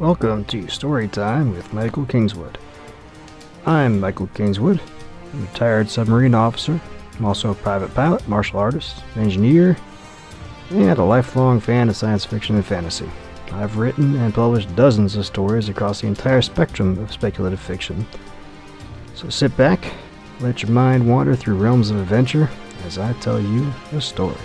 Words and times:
Welcome 0.00 0.46
to 0.46 0.62
Storytime 0.62 1.54
with 1.54 1.74
Michael 1.74 2.06
Kingswood. 2.06 2.56
I'm 3.66 4.00
Michael 4.00 4.28
Kingswood, 4.28 4.80
a 4.80 5.36
retired 5.36 5.90
submarine 5.90 6.34
officer. 6.34 6.80
I'm 7.18 7.26
also 7.26 7.50
a 7.50 7.54
private 7.54 7.92
pilot, 7.92 8.26
martial 8.26 8.58
artist, 8.58 9.04
engineer, 9.16 9.76
and 10.70 10.98
a 10.98 11.04
lifelong 11.04 11.60
fan 11.60 11.90
of 11.90 11.96
science 11.96 12.24
fiction 12.24 12.56
and 12.56 12.64
fantasy. 12.64 13.10
I've 13.52 13.76
written 13.76 14.16
and 14.16 14.32
published 14.32 14.74
dozens 14.74 15.16
of 15.16 15.26
stories 15.26 15.68
across 15.68 16.00
the 16.00 16.06
entire 16.06 16.40
spectrum 16.40 16.98
of 16.98 17.12
speculative 17.12 17.60
fiction. 17.60 18.06
So 19.14 19.28
sit 19.28 19.54
back, 19.58 19.84
let 20.40 20.62
your 20.62 20.72
mind 20.72 21.06
wander 21.06 21.36
through 21.36 21.56
realms 21.56 21.90
of 21.90 21.98
adventure 21.98 22.48
as 22.86 22.96
I 22.96 23.12
tell 23.20 23.38
you 23.38 23.70
a 23.92 24.00
story. 24.00 24.38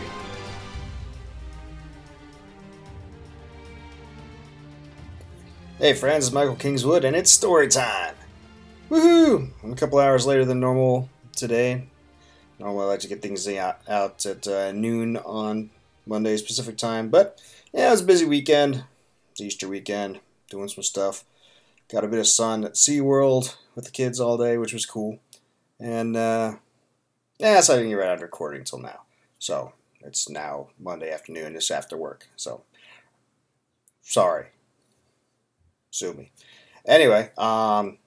Hey 5.85 5.93
friends, 5.93 6.25
it's 6.25 6.33
Michael 6.33 6.55
Kingswood, 6.55 7.05
and 7.05 7.15
it's 7.15 7.31
story 7.31 7.67
time! 7.67 8.15
Woohoo! 8.89 9.51
I'm 9.63 9.71
a 9.71 9.75
couple 9.75 9.99
hours 9.99 10.25
later 10.25 10.43
than 10.43 10.59
normal 10.59 11.09
today. 11.35 11.85
Normally 12.57 12.85
I 12.85 12.87
like 12.87 13.01
to 13.01 13.07
get 13.07 13.21
things 13.21 13.47
out, 13.47 13.81
out 13.87 14.25
at 14.25 14.47
uh, 14.47 14.71
noon 14.71 15.15
on 15.17 15.69
Monday 16.07 16.41
Pacific 16.41 16.75
time, 16.75 17.09
but 17.09 17.39
yeah, 17.71 17.89
it 17.89 17.91
was 17.91 18.01
a 18.01 18.05
busy 18.05 18.25
weekend. 18.25 18.83
It's 19.29 19.41
Easter 19.41 19.67
weekend, 19.67 20.21
doing 20.49 20.69
some 20.69 20.83
stuff. 20.83 21.23
Got 21.91 22.03
a 22.03 22.07
bit 22.07 22.17
of 22.17 22.25
sun 22.25 22.65
at 22.65 22.73
SeaWorld 22.73 23.55
with 23.75 23.85
the 23.85 23.91
kids 23.91 24.19
all 24.19 24.39
day, 24.39 24.57
which 24.57 24.73
was 24.73 24.87
cool. 24.87 25.19
And 25.79 26.17
uh, 26.17 26.55
yeah, 27.37 27.61
so 27.61 27.73
I 27.73 27.77
didn't 27.77 27.91
get 27.91 27.97
right 27.97 28.09
out 28.09 28.15
of 28.15 28.21
recording 28.23 28.61
until 28.61 28.79
now. 28.79 29.01
So 29.37 29.73
it's 30.01 30.29
now 30.29 30.69
Monday 30.79 31.11
afternoon, 31.11 31.53
just 31.53 31.69
after 31.69 31.95
work. 31.95 32.25
So 32.35 32.63
sorry 34.01 34.47
sue 35.95 36.13
me. 36.13 36.31
Anyway, 36.85 37.31
um, 37.37 37.97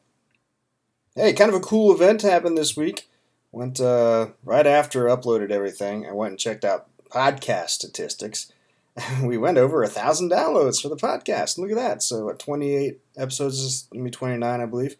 hey, 1.15 1.33
kind 1.33 1.51
of 1.51 1.57
a 1.57 1.61
cool 1.61 1.93
event 1.93 2.23
happened 2.23 2.57
this 2.57 2.77
week. 2.77 3.09
Went 3.51 3.81
uh, 3.81 4.29
right 4.45 4.67
after 4.67 5.07
uploaded 5.07 5.51
everything. 5.51 6.07
I 6.07 6.13
went 6.13 6.33
and 6.33 6.39
checked 6.39 6.65
out 6.65 6.87
podcast 7.11 7.71
statistics. 7.71 8.53
we 9.23 9.39
went 9.39 9.59
over 9.59 9.83
a 9.83 9.89
thousand 9.89 10.31
downloads 10.31 10.83
for 10.83 10.89
the 10.89 10.97
podcast. 10.97 11.59
Look 11.59 11.71
at 11.71 11.77
that! 11.77 12.03
So, 12.03 12.27
what, 12.27 12.39
twenty-eight 12.39 13.01
episodes 13.17 13.59
is 13.59 13.89
maybe 13.93 14.11
twenty-nine, 14.11 14.61
I 14.61 14.67
believe, 14.67 14.97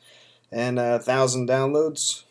and 0.51 0.79
a 0.79 0.99
thousand 0.99 1.49
downloads. 1.49 2.25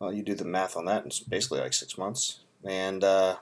Well, 0.00 0.12
you 0.12 0.22
do 0.22 0.34
the 0.34 0.44
math 0.44 0.76
on 0.76 0.84
that. 0.86 1.06
It's 1.06 1.20
basically 1.20 1.60
like 1.60 1.72
six 1.72 1.98
months. 1.98 2.40
And 2.64 3.02
uh, 3.02 3.36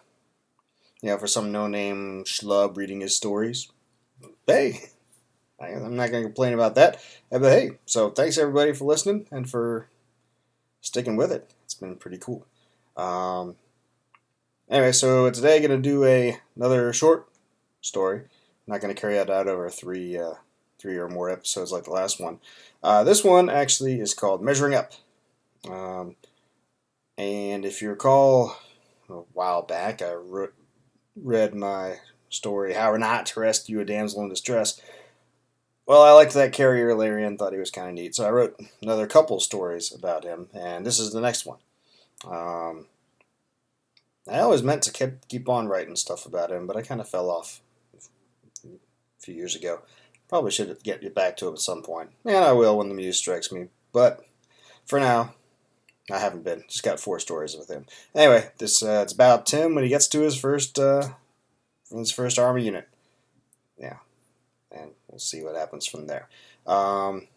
yeah, 1.02 1.16
for 1.16 1.26
some 1.26 1.52
no-name 1.52 2.24
schlub 2.24 2.76
reading 2.76 3.00
his 3.00 3.16
stories, 3.16 3.68
hey, 4.46 4.90
I'm 5.60 5.96
not 5.96 6.10
going 6.10 6.22
to 6.22 6.28
complain 6.28 6.54
about 6.54 6.74
that. 6.74 6.96
Uh, 7.32 7.38
but 7.38 7.52
hey, 7.52 7.70
so 7.86 8.10
thanks 8.10 8.38
everybody 8.38 8.72
for 8.72 8.84
listening 8.84 9.26
and 9.30 9.48
for 9.48 9.88
sticking 10.80 11.16
with 11.16 11.32
it. 11.32 11.50
It's 11.64 11.74
been 11.74 11.96
pretty 11.96 12.18
cool. 12.18 12.46
Um, 12.96 13.56
anyway, 14.68 14.92
so 14.92 15.30
today 15.30 15.56
I'm 15.56 15.62
going 15.62 15.82
to 15.82 15.88
do 15.88 16.04
a 16.04 16.38
another 16.54 16.92
short 16.92 17.28
story. 17.80 18.20
I'm 18.20 18.72
not 18.72 18.80
going 18.80 18.94
to 18.94 19.00
carry 19.00 19.14
that 19.14 19.30
out 19.30 19.48
over 19.48 19.70
three 19.70 20.18
uh, 20.18 20.34
three 20.78 20.96
or 20.96 21.08
more 21.08 21.30
episodes 21.30 21.72
like 21.72 21.84
the 21.84 21.90
last 21.90 22.20
one. 22.20 22.38
Uh, 22.82 23.04
this 23.04 23.24
one 23.24 23.48
actually 23.48 24.00
is 24.00 24.14
called 24.14 24.42
Measuring 24.42 24.74
Up. 24.74 24.92
Um, 25.68 26.16
and 27.18 27.64
if 27.64 27.80
you 27.80 27.90
recall, 27.90 28.56
a 29.08 29.14
while 29.32 29.62
back, 29.62 30.02
I 30.02 30.12
re- 30.12 30.48
read 31.16 31.54
my 31.54 31.96
story, 32.28 32.74
How 32.74 32.92
or 32.92 32.98
Not 32.98 33.26
to 33.26 33.40
Rescue 33.40 33.80
a 33.80 33.84
Damsel 33.84 34.22
in 34.22 34.28
Distress. 34.28 34.80
Well, 35.86 36.02
I 36.02 36.12
liked 36.12 36.34
that 36.34 36.52
carrier 36.52 36.94
Larian, 36.94 37.38
thought 37.38 37.52
he 37.52 37.58
was 37.60 37.70
kind 37.70 37.88
of 37.88 37.94
neat. 37.94 38.14
So 38.14 38.26
I 38.26 38.30
wrote 38.30 38.60
another 38.82 39.06
couple 39.06 39.38
stories 39.38 39.92
about 39.92 40.24
him, 40.24 40.48
and 40.52 40.84
this 40.84 40.98
is 40.98 41.12
the 41.12 41.20
next 41.20 41.46
one. 41.46 41.58
Um, 42.26 42.86
I 44.28 44.40
always 44.40 44.62
meant 44.62 44.82
to 44.82 44.92
keep, 44.92 45.28
keep 45.28 45.48
on 45.48 45.68
writing 45.68 45.94
stuff 45.94 46.26
about 46.26 46.50
him, 46.50 46.66
but 46.66 46.76
I 46.76 46.82
kind 46.82 47.00
of 47.00 47.08
fell 47.08 47.30
off 47.30 47.60
a 48.64 48.68
few 49.20 49.34
years 49.34 49.54
ago. 49.54 49.82
Probably 50.28 50.50
should 50.50 50.82
get 50.82 51.14
back 51.14 51.36
to 51.36 51.46
him 51.46 51.54
at 51.54 51.60
some 51.60 51.82
point. 51.82 52.10
And 52.24 52.44
I 52.44 52.50
will 52.50 52.76
when 52.76 52.88
the 52.88 52.94
muse 52.94 53.18
strikes 53.18 53.52
me. 53.52 53.68
But 53.92 54.26
for 54.84 54.98
now, 54.98 55.34
I 56.10 56.18
haven't 56.18 56.44
been. 56.44 56.64
Just 56.68 56.82
got 56.82 57.00
four 57.00 57.20
stories 57.20 57.56
with 57.56 57.68
him. 57.68 57.86
Anyway, 58.14 58.50
this 58.58 58.82
uh, 58.82 59.00
it's 59.02 59.12
about 59.12 59.46
Tim 59.46 59.74
when 59.74 59.84
he 59.84 59.90
gets 59.90 60.08
to 60.08 60.20
his 60.20 60.36
first 60.36 60.78
uh, 60.78 61.10
his 61.90 62.12
first 62.12 62.38
army 62.38 62.64
unit. 62.64 62.88
Yeah, 63.78 63.98
and 64.70 64.92
we'll 65.08 65.18
see 65.18 65.42
what 65.42 65.56
happens 65.56 65.86
from 65.86 66.06
there. 66.06 66.28
Um, 66.66 67.28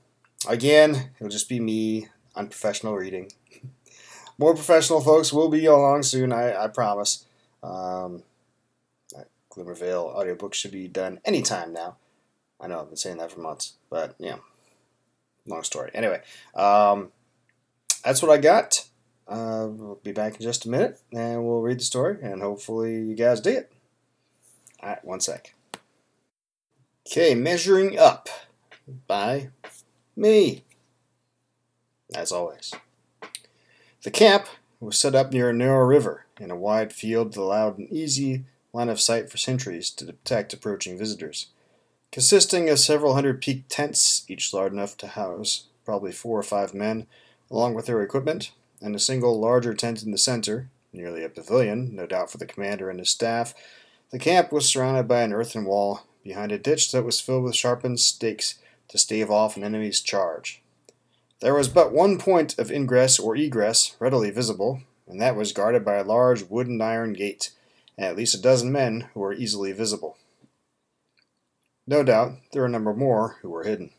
again, 0.48 1.12
it'll 1.20 1.30
just 1.30 1.50
be 1.50 1.60
me, 1.60 2.08
unprofessional 2.36 2.96
reading. 2.96 3.32
More 4.38 4.54
professional 4.56 5.02
folks 5.02 5.34
will 5.34 5.50
be 5.50 5.66
along 5.66 6.04
soon, 6.04 6.32
I, 6.32 6.64
I 6.64 6.68
promise. 6.68 7.26
Um, 7.62 8.24
Glimmervale 9.52 10.16
audiobook 10.16 10.54
should 10.54 10.72
be 10.72 10.88
done 10.88 11.20
anytime 11.26 11.74
now. 11.74 11.98
I 12.60 12.68
know 12.68 12.82
I've 12.82 12.88
been 12.88 12.98
saying 12.98 13.18
that 13.18 13.32
for 13.32 13.40
months, 13.40 13.74
but 13.90 14.16
yeah, 14.20 14.38
long 15.46 15.64
story. 15.64 15.92
Anyway, 15.94 16.22
um, 16.56 17.12
that's 18.04 18.22
what 18.22 18.32
I 18.32 18.38
got. 18.38 18.86
Uh, 19.28 19.68
we'll 19.70 20.00
be 20.04 20.12
back 20.12 20.36
in 20.36 20.42
just 20.42 20.66
a 20.66 20.70
minute 20.70 21.00
and 21.12 21.46
we'll 21.46 21.62
read 21.62 21.80
the 21.80 21.84
story 21.84 22.18
and 22.22 22.42
hopefully 22.42 23.02
you 23.02 23.16
guys 23.16 23.42
dig 23.42 23.58
it. 23.58 23.72
All 24.82 24.90
right, 24.90 25.06
one 25.06 25.20
sec. 25.20 25.54
Okay, 27.12 27.34
measuring 27.34 27.98
up 27.98 28.30
by 29.08 29.50
me, 30.16 30.64
as 32.14 32.32
always. 32.32 32.72
The 34.04 34.12
camp 34.12 34.46
was 34.80 35.00
set 35.00 35.16
up 35.16 35.34
near 35.34 35.50
a 35.50 35.54
narrow 35.54 35.88
river 35.88 36.28
in 36.40 36.52
a 36.52 36.56
wide 36.56 36.94
field 36.94 37.34
that 37.34 37.42
allowed 37.42 37.80
an 37.80 37.88
easy 37.90 38.44
line 38.74 38.90
of 38.90 39.02
sight 39.02 39.32
for 39.32 39.38
sentries 39.38 39.90
to 39.90 40.06
detect 40.06 40.54
approaching 40.54 41.00
visitors. 41.00 41.48
Consisting 42.12 42.70
of 42.70 42.78
several 42.78 43.16
hundred 43.16 43.42
peaked 43.42 43.72
tents, 43.72 44.24
each 44.28 44.54
large 44.54 44.74
enough 44.74 44.96
to 44.98 45.08
house 45.08 45.64
probably 45.84 46.12
four 46.12 46.38
or 46.38 46.44
five 46.44 46.76
men, 46.76 47.08
along 47.50 47.74
with 47.74 47.88
their 47.88 48.04
equipment, 48.04 48.52
and 48.84 48.96
a 48.96 49.00
single 49.00 49.40
larger 49.40 49.74
tent 49.74 50.04
in 50.04 50.12
the 50.12 50.20
center, 50.20 50.70
nearly 50.94 51.24
a 51.24 51.30
pavilion, 51.30 51.96
no 51.96 52.06
doubt 52.06 52.30
for 52.30 52.38
the 52.38 52.46
commander 52.46 52.88
and 52.88 53.00
his 53.00 53.10
staff, 53.10 53.56
the 54.12 54.20
camp 54.20 54.52
was 54.52 54.68
surrounded 54.68 55.08
by 55.08 55.22
an 55.22 55.34
earthen 55.34 55.66
wall 55.66 56.04
behind 56.30 56.52
a 56.52 56.60
ditch 56.60 56.92
that 56.92 57.04
was 57.04 57.20
filled 57.20 57.44
with 57.44 57.56
sharpened 57.56 58.00
stakes 58.00 58.60
to 58.88 59.00
stave 59.00 59.32
off 59.32 59.58
an 59.58 59.64
enemy's 59.64 60.00
charge. 60.00 60.62
There 61.42 61.56
was 61.56 61.68
but 61.68 61.92
one 61.92 62.20
point 62.20 62.60
of 62.60 62.72
ingress 62.72 63.18
or 63.18 63.36
egress 63.36 63.96
readily 64.00 64.30
visible, 64.30 64.84
and 65.08 65.20
that 65.20 65.36
was 65.36 65.54
guarded 65.54 65.84
by 65.84 65.96
a 65.96 66.04
large 66.04 66.44
wooden 66.44 66.80
iron 66.84 67.14
gate, 67.14 67.50
and 67.98 68.06
at 68.06 68.16
least 68.16 68.36
a 68.36 68.42
dozen 68.42 68.72
men 68.72 69.10
who 69.16 69.22
were 69.22 69.34
easily 69.34 69.72
visible. 69.72 70.18
No 71.88 72.04
doubt 72.04 72.34
there 72.52 72.62
were 72.62 72.68
a 72.68 72.72
number 72.72 72.94
more 72.94 73.38
who 73.42 73.50
were 73.50 73.64
hidden. 73.64 73.90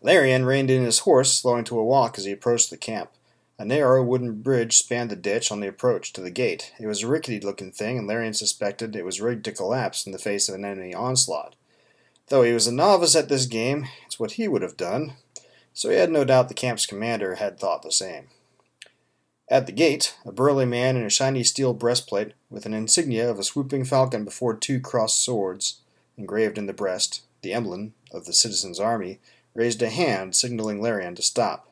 Larian 0.00 0.46
reined 0.46 0.70
in 0.70 0.84
his 0.84 1.00
horse, 1.00 1.34
slowing 1.34 1.64
to 1.64 1.78
a 1.78 1.84
walk 1.84 2.16
as 2.16 2.24
he 2.24 2.32
approached 2.32 2.70
the 2.70 2.78
camp. 2.78 3.10
A 3.56 3.64
narrow 3.64 4.02
wooden 4.02 4.42
bridge 4.42 4.76
spanned 4.76 5.10
the 5.10 5.16
ditch 5.16 5.52
on 5.52 5.60
the 5.60 5.68
approach 5.68 6.12
to 6.12 6.20
the 6.20 6.30
gate. 6.30 6.72
It 6.80 6.88
was 6.88 7.02
a 7.02 7.06
rickety 7.06 7.38
looking 7.38 7.70
thing, 7.70 7.98
and 7.98 8.06
Larian 8.06 8.34
suspected 8.34 8.96
it 8.96 9.04
was 9.04 9.20
rigged 9.20 9.44
to 9.44 9.52
collapse 9.52 10.06
in 10.06 10.12
the 10.12 10.18
face 10.18 10.48
of 10.48 10.56
an 10.56 10.64
enemy 10.64 10.92
onslaught. 10.92 11.54
Though 12.28 12.42
he 12.42 12.52
was 12.52 12.66
a 12.66 12.72
novice 12.72 13.14
at 13.14 13.28
this 13.28 13.46
game, 13.46 13.86
it's 14.06 14.18
what 14.18 14.32
he 14.32 14.48
would 14.48 14.62
have 14.62 14.76
done, 14.76 15.14
so 15.72 15.90
he 15.90 15.96
had 15.96 16.10
no 16.10 16.24
doubt 16.24 16.48
the 16.48 16.54
camp's 16.54 16.84
commander 16.84 17.36
had 17.36 17.60
thought 17.60 17.82
the 17.82 17.92
same. 17.92 18.28
At 19.48 19.66
the 19.66 19.72
gate, 19.72 20.16
a 20.24 20.32
burly 20.32 20.64
man 20.64 20.96
in 20.96 21.04
a 21.04 21.10
shiny 21.10 21.44
steel 21.44 21.74
breastplate, 21.74 22.32
with 22.50 22.66
an 22.66 22.74
insignia 22.74 23.30
of 23.30 23.38
a 23.38 23.44
swooping 23.44 23.84
falcon 23.84 24.24
before 24.24 24.56
two 24.56 24.80
crossed 24.80 25.22
swords 25.22 25.80
engraved 26.16 26.58
in 26.58 26.66
the 26.66 26.72
breast, 26.72 27.22
the 27.42 27.52
emblem 27.52 27.94
of 28.10 28.24
the 28.24 28.32
citizens' 28.32 28.80
army, 28.80 29.20
raised 29.52 29.82
a 29.82 29.90
hand 29.90 30.34
signaling 30.34 30.80
Larian 30.80 31.14
to 31.14 31.22
stop. 31.22 31.68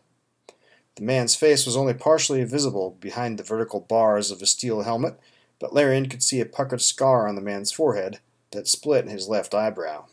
The 0.96 1.02
man's 1.02 1.34
face 1.34 1.64
was 1.64 1.76
only 1.76 1.94
partially 1.94 2.44
visible 2.44 2.96
behind 3.00 3.38
the 3.38 3.42
vertical 3.44 3.80
bars 3.80 4.30
of 4.30 4.42
a 4.42 4.46
steel 4.46 4.82
helmet, 4.82 5.18
but 5.58 5.72
Larian 5.72 6.08
could 6.08 6.22
see 6.22 6.40
a 6.40 6.46
puckered 6.46 6.82
scar 6.82 7.26
on 7.26 7.34
the 7.34 7.40
man's 7.40 7.72
forehead 7.72 8.20
that 8.50 8.68
split 8.68 9.08
his 9.08 9.28
left 9.28 9.54
eyebrow. 9.54 10.04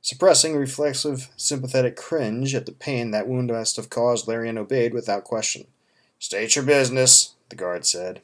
Suppressing 0.00 0.54
a 0.54 0.58
reflexive, 0.58 1.28
sympathetic 1.36 1.96
cringe 1.96 2.54
at 2.54 2.66
the 2.66 2.72
pain 2.72 3.10
that 3.10 3.26
wound 3.26 3.50
must 3.50 3.76
have 3.76 3.90
caused, 3.90 4.28
Larian 4.28 4.56
obeyed 4.56 4.94
without 4.94 5.24
question. 5.24 5.66
State 6.18 6.54
your 6.54 6.64
business, 6.64 7.34
the 7.48 7.56
guard 7.56 7.84
said. 7.84 8.22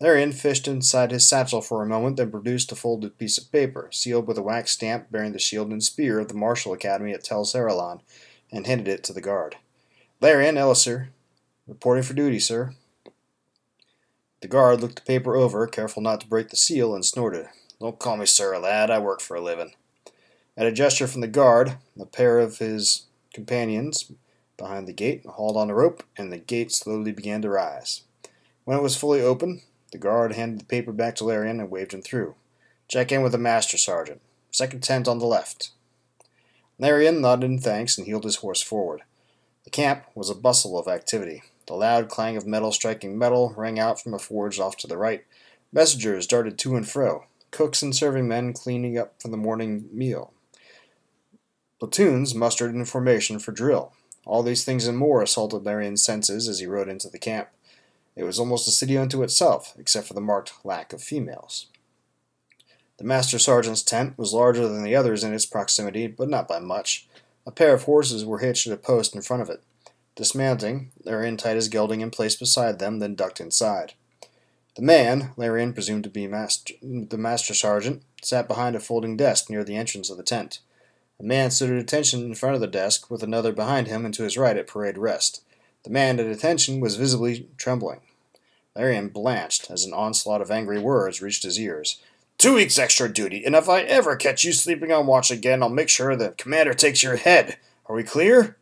Larian 0.00 0.32
fished 0.32 0.68
inside 0.68 1.10
his 1.10 1.26
satchel 1.26 1.62
for 1.62 1.82
a 1.82 1.86
moment, 1.86 2.16
then 2.16 2.30
produced 2.30 2.70
a 2.72 2.76
folded 2.76 3.16
piece 3.16 3.38
of 3.38 3.50
paper, 3.50 3.88
sealed 3.90 4.26
with 4.26 4.36
a 4.36 4.42
wax 4.42 4.72
stamp 4.72 5.10
bearing 5.10 5.32
the 5.32 5.38
shield 5.38 5.70
and 5.70 5.82
spear 5.82 6.18
of 6.18 6.28
the 6.28 6.34
Martial 6.34 6.72
Academy 6.72 7.12
at 7.12 7.24
Tel 7.24 7.44
Seralon, 7.44 8.00
and 8.52 8.66
handed 8.66 8.88
it 8.88 9.02
to 9.04 9.12
the 9.12 9.20
guard. 9.20 9.56
Larian 10.20 10.56
Elliser, 10.56 11.08
reporting 11.66 12.04
for 12.04 12.14
duty, 12.14 12.38
sir. 12.38 12.74
The 14.40 14.48
guard 14.48 14.80
looked 14.80 14.96
the 14.96 15.02
paper 15.02 15.36
over, 15.36 15.66
careful 15.66 16.02
not 16.02 16.20
to 16.20 16.28
break 16.28 16.50
the 16.50 16.56
seal, 16.56 16.94
and 16.94 17.04
snorted. 17.04 17.46
Don't 17.80 17.98
call 17.98 18.16
me 18.16 18.26
sir, 18.26 18.56
lad. 18.58 18.90
I 18.90 18.98
work 18.98 19.20
for 19.20 19.36
a 19.36 19.40
living. 19.40 19.74
At 20.56 20.66
a 20.66 20.72
gesture 20.72 21.06
from 21.06 21.20
the 21.20 21.26
guard, 21.26 21.78
a 22.00 22.06
pair 22.06 22.38
of 22.38 22.58
his 22.58 23.06
companions 23.32 24.10
behind 24.56 24.86
the 24.86 24.92
gate 24.92 25.26
hauled 25.26 25.56
on 25.56 25.68
a 25.68 25.74
rope, 25.74 26.04
and 26.16 26.32
the 26.32 26.38
gate 26.38 26.70
slowly 26.72 27.12
began 27.12 27.42
to 27.42 27.50
rise. 27.50 28.02
When 28.64 28.78
it 28.78 28.82
was 28.82 28.96
fully 28.96 29.20
open, 29.20 29.62
the 29.92 29.98
guard 29.98 30.32
handed 30.32 30.60
the 30.60 30.64
paper 30.64 30.92
back 30.92 31.16
to 31.16 31.24
Larian 31.24 31.60
and 31.60 31.70
waved 31.70 31.92
him 31.92 32.02
through. 32.02 32.36
Check 32.88 33.10
in 33.10 33.22
with 33.22 33.32
the 33.32 33.38
master 33.38 33.76
sergeant. 33.76 34.20
Second 34.52 34.82
tent 34.82 35.08
on 35.08 35.18
the 35.18 35.26
left. 35.26 35.70
Larian 36.78 37.20
nodded 37.20 37.50
in 37.50 37.58
thanks 37.58 37.98
and 37.98 38.06
heeled 38.06 38.24
his 38.24 38.36
horse 38.36 38.62
forward. 38.62 39.02
Camp 39.74 40.04
was 40.14 40.30
a 40.30 40.36
bustle 40.36 40.78
of 40.78 40.86
activity. 40.86 41.42
The 41.66 41.74
loud 41.74 42.08
clang 42.08 42.36
of 42.36 42.46
metal 42.46 42.70
striking 42.70 43.18
metal 43.18 43.52
rang 43.56 43.76
out 43.76 44.00
from 44.00 44.14
a 44.14 44.20
forge 44.20 44.60
off 44.60 44.76
to 44.76 44.86
the 44.86 44.96
right. 44.96 45.24
Messengers 45.72 46.28
darted 46.28 46.58
to 46.58 46.76
and 46.76 46.88
fro, 46.88 47.24
cooks 47.50 47.82
and 47.82 47.92
serving 47.92 48.28
men 48.28 48.52
cleaning 48.52 48.96
up 48.96 49.20
for 49.20 49.26
the 49.26 49.36
morning 49.36 49.88
meal. 49.90 50.32
Platoons 51.80 52.36
mustered 52.36 52.72
in 52.72 52.84
formation 52.84 53.40
for 53.40 53.50
drill. 53.50 53.92
All 54.24 54.44
these 54.44 54.64
things 54.64 54.86
and 54.86 54.96
more 54.96 55.20
assaulted 55.20 55.64
Larian's 55.64 56.04
senses 56.04 56.46
as 56.46 56.60
he 56.60 56.66
rode 56.66 56.88
into 56.88 57.08
the 57.08 57.18
camp. 57.18 57.48
It 58.14 58.22
was 58.22 58.38
almost 58.38 58.68
a 58.68 58.70
city 58.70 58.96
unto 58.96 59.24
itself, 59.24 59.74
except 59.76 60.06
for 60.06 60.14
the 60.14 60.20
marked 60.20 60.52
lack 60.62 60.92
of 60.92 61.02
females. 61.02 61.66
The 62.98 63.04
master 63.04 63.40
sergeant's 63.40 63.82
tent 63.82 64.16
was 64.16 64.32
larger 64.32 64.68
than 64.68 64.84
the 64.84 64.94
others 64.94 65.24
in 65.24 65.34
its 65.34 65.46
proximity, 65.46 66.06
but 66.06 66.28
not 66.28 66.46
by 66.46 66.60
much. 66.60 67.08
A 67.46 67.50
pair 67.50 67.74
of 67.74 67.84
horses 67.84 68.24
were 68.24 68.38
hitched 68.38 68.66
at 68.66 68.72
a 68.72 68.76
post 68.76 69.14
in 69.14 69.22
front 69.22 69.42
of 69.42 69.50
it. 69.50 69.62
Dismounting, 70.16 70.92
Larian 71.04 71.36
tied 71.36 71.56
his 71.56 71.68
gelding 71.68 72.00
in 72.00 72.10
place 72.10 72.36
beside 72.36 72.78
them, 72.78 73.00
then 73.00 73.14
ducked 73.14 73.40
inside. 73.40 73.94
The 74.76 74.82
man, 74.82 75.32
Larian 75.36 75.72
presumed 75.72 76.04
to 76.04 76.10
be 76.10 76.26
master, 76.26 76.74
the 76.82 77.18
master 77.18 77.54
sergeant, 77.54 78.02
sat 78.22 78.48
behind 78.48 78.74
a 78.74 78.80
folding 78.80 79.16
desk 79.16 79.50
near 79.50 79.62
the 79.62 79.76
entrance 79.76 80.10
of 80.10 80.16
the 80.16 80.22
tent. 80.22 80.60
A 81.20 81.22
man 81.22 81.50
stood 81.50 81.70
at 81.70 81.78
attention 81.78 82.24
in 82.24 82.34
front 82.34 82.54
of 82.54 82.60
the 82.60 82.66
desk, 82.66 83.10
with 83.10 83.22
another 83.22 83.52
behind 83.52 83.86
him 83.86 84.04
and 84.04 84.12
to 84.14 84.24
his 84.24 84.36
right 84.36 84.56
at 84.56 84.66
parade 84.66 84.98
rest. 84.98 85.42
The 85.84 85.90
man 85.90 86.18
at 86.18 86.26
attention 86.26 86.80
was 86.80 86.96
visibly 86.96 87.48
trembling. 87.56 88.00
Larian 88.74 89.08
blanched 89.08 89.70
as 89.70 89.84
an 89.84 89.92
onslaught 89.92 90.40
of 90.40 90.50
angry 90.50 90.80
words 90.80 91.22
reached 91.22 91.44
his 91.44 91.60
ears. 91.60 92.00
Two 92.38 92.54
weeks 92.54 92.78
extra 92.78 93.10
duty, 93.10 93.44
and 93.44 93.54
if 93.54 93.68
I 93.68 93.82
ever 93.82 94.16
catch 94.16 94.44
you 94.44 94.52
sleeping 94.52 94.92
on 94.92 95.06
watch 95.06 95.30
again, 95.30 95.62
I'll 95.62 95.68
make 95.68 95.88
sure 95.88 96.14
the 96.14 96.34
commander 96.36 96.74
takes 96.74 97.02
your 97.02 97.16
head. 97.16 97.56
Are 97.86 97.96
we 97.96 98.02
clear? 98.02 98.56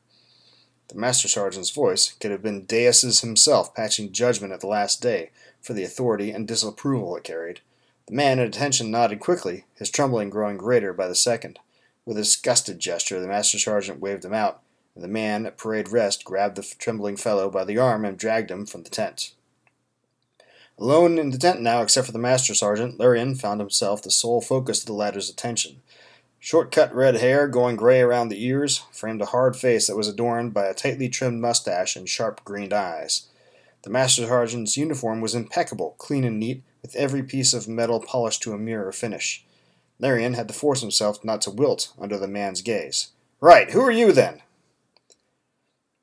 The 0.88 0.98
master 0.98 1.26
sergeant's 1.26 1.70
voice 1.70 2.12
could 2.20 2.30
have 2.30 2.42
been 2.42 2.66
Deus's 2.66 3.20
himself 3.20 3.74
patching 3.74 4.12
judgment 4.12 4.52
at 4.52 4.60
the 4.60 4.66
last 4.66 5.00
day 5.00 5.30
for 5.60 5.72
the 5.72 5.84
authority 5.84 6.30
and 6.30 6.46
disapproval 6.46 7.16
it 7.16 7.24
carried. 7.24 7.60
The 8.06 8.14
man 8.14 8.38
at 8.38 8.48
attention 8.48 8.90
nodded 8.90 9.20
quickly, 9.20 9.64
his 9.74 9.90
trembling 9.90 10.28
growing 10.28 10.58
greater 10.58 10.92
by 10.92 11.08
the 11.08 11.14
second. 11.14 11.58
With 12.04 12.18
a 12.18 12.20
disgusted 12.20 12.78
gesture, 12.78 13.20
the 13.20 13.26
master 13.26 13.58
sergeant 13.58 14.00
waved 14.00 14.24
him 14.24 14.34
out, 14.34 14.60
and 14.94 15.02
the 15.02 15.08
man 15.08 15.46
at 15.46 15.56
parade 15.56 15.88
rest 15.88 16.24
grabbed 16.24 16.56
the 16.56 16.74
trembling 16.78 17.16
fellow 17.16 17.48
by 17.48 17.64
the 17.64 17.78
arm 17.78 18.04
and 18.04 18.18
dragged 18.18 18.50
him 18.50 18.66
from 18.66 18.82
the 18.82 18.90
tent. 18.90 19.32
Alone 20.82 21.16
in 21.16 21.30
the 21.30 21.38
tent 21.38 21.60
now, 21.60 21.80
except 21.80 22.06
for 22.06 22.12
the 22.12 22.18
master 22.18 22.56
sergeant, 22.56 22.98
Larian 22.98 23.36
found 23.36 23.60
himself 23.60 24.02
the 24.02 24.10
sole 24.10 24.40
focus 24.40 24.80
of 24.80 24.86
the 24.86 24.92
latter's 24.92 25.30
attention. 25.30 25.80
Short 26.40 26.72
cut 26.72 26.92
red 26.92 27.18
hair, 27.18 27.46
going 27.46 27.76
gray 27.76 28.00
around 28.00 28.30
the 28.30 28.44
ears, 28.44 28.82
framed 28.90 29.22
a 29.22 29.26
hard 29.26 29.54
face 29.54 29.86
that 29.86 29.96
was 29.96 30.08
adorned 30.08 30.52
by 30.52 30.66
a 30.66 30.74
tightly 30.74 31.08
trimmed 31.08 31.40
mustache 31.40 31.94
and 31.94 32.08
sharp 32.08 32.42
greened 32.44 32.72
eyes. 32.72 33.28
The 33.82 33.90
master 33.90 34.26
sergeant's 34.26 34.76
uniform 34.76 35.20
was 35.20 35.36
impeccable, 35.36 35.94
clean 35.98 36.24
and 36.24 36.40
neat, 36.40 36.64
with 36.82 36.96
every 36.96 37.22
piece 37.22 37.54
of 37.54 37.68
metal 37.68 38.00
polished 38.00 38.42
to 38.42 38.52
a 38.52 38.58
mirror 38.58 38.90
finish. 38.90 39.44
Larian 40.00 40.34
had 40.34 40.48
to 40.48 40.54
force 40.54 40.80
himself 40.80 41.24
not 41.24 41.42
to 41.42 41.52
wilt 41.52 41.92
under 41.96 42.18
the 42.18 42.26
man's 42.26 42.60
gaze. 42.60 43.12
Right, 43.40 43.70
who 43.70 43.82
are 43.82 43.92
you 43.92 44.10
then? 44.10 44.42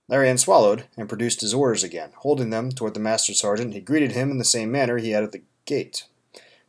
Larian 0.10 0.40
swallowed 0.40 0.86
and 0.98 1.08
produced 1.08 1.42
his 1.42 1.54
orders 1.54 1.84
again. 1.84 2.10
Holding 2.18 2.50
them 2.50 2.72
toward 2.72 2.96
the 2.96 3.00
master 3.00 3.34
sergeant, 3.34 3.74
he 3.74 3.80
greeted 3.80 4.14
him 4.14 4.32
in 4.32 4.40
the 4.40 4.44
same 4.44 4.72
manner 4.72 4.98
he 4.98 5.12
had 5.12 5.24
at 5.24 5.32
the 5.32 5.44
gate. 5.66 6.06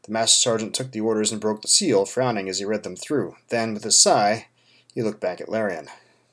The 0.03 0.13
master 0.13 0.39
sergeant 0.39 0.75
took 0.75 0.93
the 0.93 1.01
orders 1.01 1.33
and 1.33 1.41
broke 1.41 1.63
the 1.63 1.69
seal, 1.69 2.05
frowning 2.05 2.49
as 2.51 2.59
he 2.59 2.67
read 2.67 2.83
them 2.83 2.97
through. 2.97 3.37
Then, 3.49 3.73
with 3.73 3.87
a 3.87 3.93
sigh, 3.93 4.49
he 4.95 5.03
looked 5.03 5.21
back 5.21 5.41
at 5.41 5.49
Larian. 5.49 5.89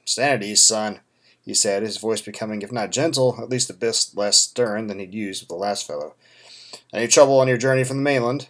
Ease, 0.06 0.64
son, 0.64 1.00
he 1.42 1.54
said, 1.54 1.82
his 1.82 1.98
voice 1.98 2.22
becoming, 2.22 2.62
if 2.62 2.72
not 2.74 2.92
gentle, 2.92 3.38
at 3.42 3.50
least 3.50 3.70
a 3.70 3.74
bit 3.74 4.10
less 4.14 4.38
stern 4.38 4.88
than 4.88 5.00
he'd 5.00 5.14
used 5.14 5.42
with 5.42 5.50
the 5.50 5.56
last 5.56 5.88
fellow. 5.88 6.16
Any 6.92 7.08
trouble 7.08 7.40
on 7.40 7.48
your 7.48 7.58
journey 7.58 7.86
from 7.86 7.98
the 7.98 8.04
mainland? 8.04 8.50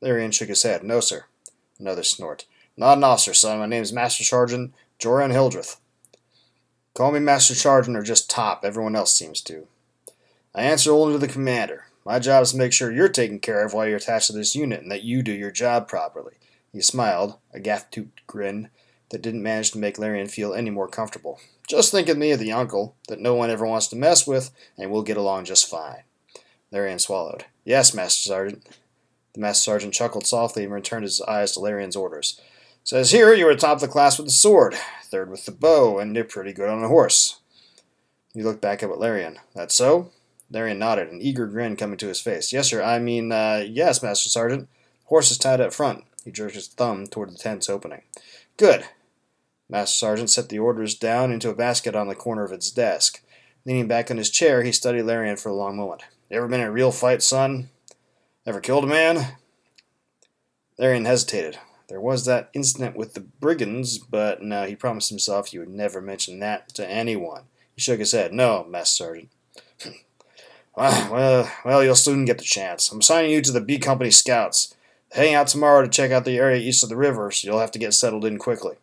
Larian 0.00 0.32
shook 0.32 0.48
his 0.48 0.62
head. 0.64 0.82
No, 0.82 0.98
sir. 0.98 1.26
Another 1.78 2.02
snort. 2.02 2.44
Not 2.76 2.98
an 2.98 3.04
officer, 3.04 3.34
son. 3.34 3.58
My 3.58 3.66
name's 3.66 3.92
Master 3.92 4.24
Sergeant 4.24 4.74
Joran 4.98 5.30
Hildreth. 5.30 5.80
Call 6.98 7.12
me 7.12 7.20
Master 7.20 7.54
Sergeant 7.54 7.96
or 7.96 8.02
just 8.02 8.28
Top. 8.28 8.64
Everyone 8.64 8.96
else 8.96 9.16
seems 9.16 9.40
to. 9.42 9.68
I 10.52 10.62
answer 10.62 10.90
only 10.90 11.12
to 11.12 11.18
the 11.20 11.32
commander. 11.32 11.84
My 12.04 12.18
job 12.18 12.42
is 12.42 12.50
to 12.50 12.58
make 12.58 12.72
sure 12.72 12.90
you're 12.90 13.08
taken 13.08 13.38
care 13.38 13.64
of 13.64 13.72
while 13.72 13.86
you're 13.86 13.98
attached 13.98 14.26
to 14.26 14.32
this 14.32 14.56
unit 14.56 14.82
and 14.82 14.90
that 14.90 15.04
you 15.04 15.22
do 15.22 15.30
your 15.30 15.52
job 15.52 15.86
properly. 15.86 16.32
He 16.72 16.80
smiled, 16.80 17.38
a 17.54 17.60
gaff-toothed 17.60 18.26
grin 18.26 18.70
that 19.10 19.22
didn't 19.22 19.44
manage 19.44 19.70
to 19.70 19.78
make 19.78 19.96
Larian 19.96 20.26
feel 20.26 20.52
any 20.52 20.70
more 20.70 20.88
comfortable. 20.88 21.38
Just 21.68 21.92
think 21.92 22.08
of 22.08 22.18
me 22.18 22.32
as 22.32 22.40
the 22.40 22.50
uncle 22.50 22.96
that 23.06 23.20
no 23.20 23.32
one 23.32 23.48
ever 23.48 23.64
wants 23.64 23.86
to 23.86 23.96
mess 23.96 24.26
with, 24.26 24.50
and 24.76 24.90
we'll 24.90 25.02
get 25.02 25.16
along 25.16 25.44
just 25.44 25.70
fine. 25.70 26.02
Larian 26.72 26.98
swallowed. 26.98 27.44
Yes, 27.64 27.94
Master 27.94 28.28
Sergeant. 28.28 28.66
The 29.34 29.40
Master 29.40 29.70
Sergeant 29.70 29.94
chuckled 29.94 30.26
softly 30.26 30.64
and 30.64 30.72
returned 30.72 31.04
his 31.04 31.22
eyes 31.22 31.52
to 31.52 31.60
Larian's 31.60 31.94
orders. 31.94 32.40
Says 32.82 33.12
here 33.12 33.32
you 33.34 33.46
are 33.46 33.54
top 33.54 33.76
of 33.76 33.80
the 33.82 33.86
class 33.86 34.18
with 34.18 34.26
the 34.26 34.32
sword, 34.32 34.74
third 35.08 35.30
with 35.30 35.44
the 35.46 35.52
bow, 35.52 35.98
and 35.98 36.14
you're 36.14 36.24
pretty 36.24 36.52
good 36.52 36.68
on 36.68 36.82
a 36.82 36.88
horse. 36.88 37.40
He 38.34 38.42
looked 38.42 38.60
back 38.60 38.82
up 38.82 38.90
at 38.90 38.98
Larian. 38.98 39.38
That 39.54 39.72
so? 39.72 40.10
Larian 40.50 40.78
nodded, 40.78 41.10
an 41.10 41.20
eager 41.20 41.46
grin 41.46 41.76
coming 41.76 41.98
to 41.98 42.08
his 42.08 42.20
face. 42.20 42.52
Yes, 42.52 42.68
sir. 42.68 42.82
I 42.82 42.98
mean, 42.98 43.32
uh, 43.32 43.64
yes, 43.68 44.02
Master 44.02 44.28
Sergeant. 44.28 44.68
Horse 45.04 45.30
is 45.30 45.38
tied 45.38 45.60
up 45.60 45.72
front. 45.72 46.04
He 46.24 46.30
jerked 46.30 46.54
his 46.54 46.68
thumb 46.68 47.06
toward 47.06 47.30
the 47.30 47.36
tent's 47.38 47.68
opening. 47.68 48.02
Good. 48.56 48.84
Master 49.68 49.96
Sergeant 49.96 50.30
set 50.30 50.48
the 50.48 50.58
orders 50.58 50.94
down 50.94 51.32
into 51.32 51.50
a 51.50 51.54
basket 51.54 51.94
on 51.94 52.08
the 52.08 52.14
corner 52.14 52.44
of 52.44 52.52
its 52.52 52.70
desk. 52.70 53.22
Leaning 53.64 53.88
back 53.88 54.10
in 54.10 54.16
his 54.16 54.30
chair, 54.30 54.62
he 54.62 54.72
studied 54.72 55.02
Larian 55.02 55.36
for 55.36 55.50
a 55.50 55.54
long 55.54 55.76
moment. 55.76 56.02
Ever 56.30 56.48
been 56.48 56.60
in 56.60 56.66
a 56.66 56.72
real 56.72 56.92
fight, 56.92 57.22
son? 57.22 57.68
Ever 58.46 58.60
killed 58.60 58.84
a 58.84 58.86
man? 58.86 59.34
Larian 60.78 61.04
hesitated. 61.04 61.58
There 61.88 62.00
was 62.00 62.24
that 62.26 62.50
incident 62.52 62.96
with 62.96 63.14
the 63.14 63.20
brigands, 63.20 63.98
but 63.98 64.42
no, 64.42 64.64
he 64.64 64.76
promised 64.76 65.08
himself 65.08 65.48
he 65.48 65.58
would 65.58 65.70
never 65.70 66.00
mention 66.00 66.38
that 66.40 66.68
to 66.74 66.88
anyone. 66.88 67.44
He 67.74 67.80
shook 67.80 67.98
his 67.98 68.12
head. 68.12 68.32
No, 68.32 68.64
Master 68.68 69.04
Sergeant. 69.04 69.30
Ah, 70.80 71.08
well, 71.10 71.50
well, 71.64 71.82
you'll 71.82 71.96
soon 71.96 72.24
get 72.24 72.38
the 72.38 72.44
chance. 72.44 72.92
I'm 72.92 73.00
assigning 73.00 73.32
you 73.32 73.42
to 73.42 73.50
the 73.50 73.60
B 73.60 73.78
Company 73.78 74.12
Scouts. 74.12 74.76
They 75.10 75.22
Heading 75.22 75.34
out 75.34 75.48
tomorrow 75.48 75.82
to 75.82 75.88
check 75.88 76.12
out 76.12 76.24
the 76.24 76.38
area 76.38 76.60
east 76.60 76.84
of 76.84 76.88
the 76.88 76.94
river, 76.94 77.32
so 77.32 77.48
you'll 77.48 77.58
have 77.58 77.72
to 77.72 77.80
get 77.80 77.94
settled 77.94 78.24
in 78.24 78.38
quickly. 78.38 78.76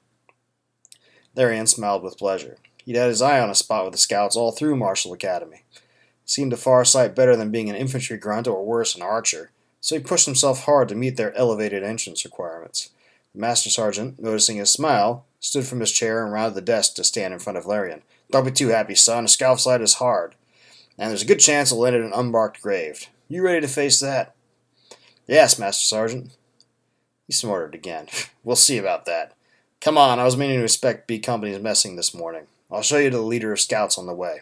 Larian 1.37 1.67
smiled 1.67 2.03
with 2.03 2.17
pleasure. 2.17 2.57
He'd 2.83 2.97
had 2.97 3.07
his 3.07 3.21
eye 3.21 3.39
on 3.39 3.49
a 3.49 3.55
spot 3.55 3.85
with 3.85 3.93
the 3.93 3.97
Scouts 3.97 4.35
all 4.35 4.51
through 4.51 4.75
Martial 4.75 5.13
Academy. 5.13 5.61
It 5.73 5.81
seemed 6.25 6.51
a 6.51 6.57
far 6.57 6.83
sight 6.83 7.15
better 7.15 7.37
than 7.37 7.49
being 7.49 7.69
an 7.69 7.77
infantry 7.77 8.17
grunt 8.17 8.45
or 8.45 8.65
worse, 8.65 8.93
an 8.93 9.01
archer 9.01 9.51
so 9.85 9.95
he 9.95 10.01
pushed 10.01 10.25
himself 10.25 10.63
hard 10.63 10.89
to 10.89 10.95
meet 10.95 11.15
their 11.15 11.31
elevated 11.37 11.83
entrance 11.83 12.25
requirements. 12.25 12.89
Master 13.35 13.69
sergeant, 13.69 14.19
noticing 14.21 14.57
his 14.57 14.71
smile, 14.71 15.25
stood 15.39 15.65
from 15.65 15.79
his 15.79 15.91
chair 15.91 16.23
and 16.23 16.31
rounded 16.31 16.55
the 16.55 16.61
desk 16.61 16.95
to 16.95 17.03
stand 17.03 17.33
in 17.33 17.39
front 17.39 17.57
of 17.57 17.65
Larian. 17.65 18.01
Don't 18.31 18.45
be 18.45 18.51
too 18.51 18.69
happy, 18.69 18.95
son. 18.95 19.25
A 19.25 19.27
scout's 19.27 19.65
life 19.65 19.81
is 19.81 19.95
hard, 19.95 20.35
and 20.97 21.09
there's 21.09 21.21
a 21.21 21.27
good 21.27 21.39
chance 21.39 21.71
it'll 21.71 21.85
end 21.85 21.95
in 21.95 22.03
an 22.03 22.13
unmarked 22.13 22.61
grave. 22.61 23.07
You 23.27 23.43
ready 23.43 23.61
to 23.61 23.67
face 23.67 23.99
that? 23.99 24.35
Yes, 25.27 25.59
master 25.59 25.83
sergeant. 25.83 26.35
He 27.27 27.33
snorted 27.33 27.75
again. 27.75 28.07
we'll 28.43 28.55
see 28.55 28.77
about 28.77 29.05
that. 29.05 29.33
Come 29.81 29.97
on, 29.97 30.19
I 30.19 30.23
was 30.23 30.37
meaning 30.37 30.57
to 30.57 30.63
inspect 30.63 31.07
B 31.07 31.19
Company's 31.19 31.59
messing 31.59 31.95
this 31.95 32.13
morning. 32.13 32.47
I'll 32.71 32.81
show 32.81 32.97
you 32.97 33.09
to 33.09 33.17
the 33.17 33.23
leader 33.23 33.51
of 33.51 33.59
scouts 33.59 33.97
on 33.97 34.07
the 34.07 34.13
way. 34.13 34.41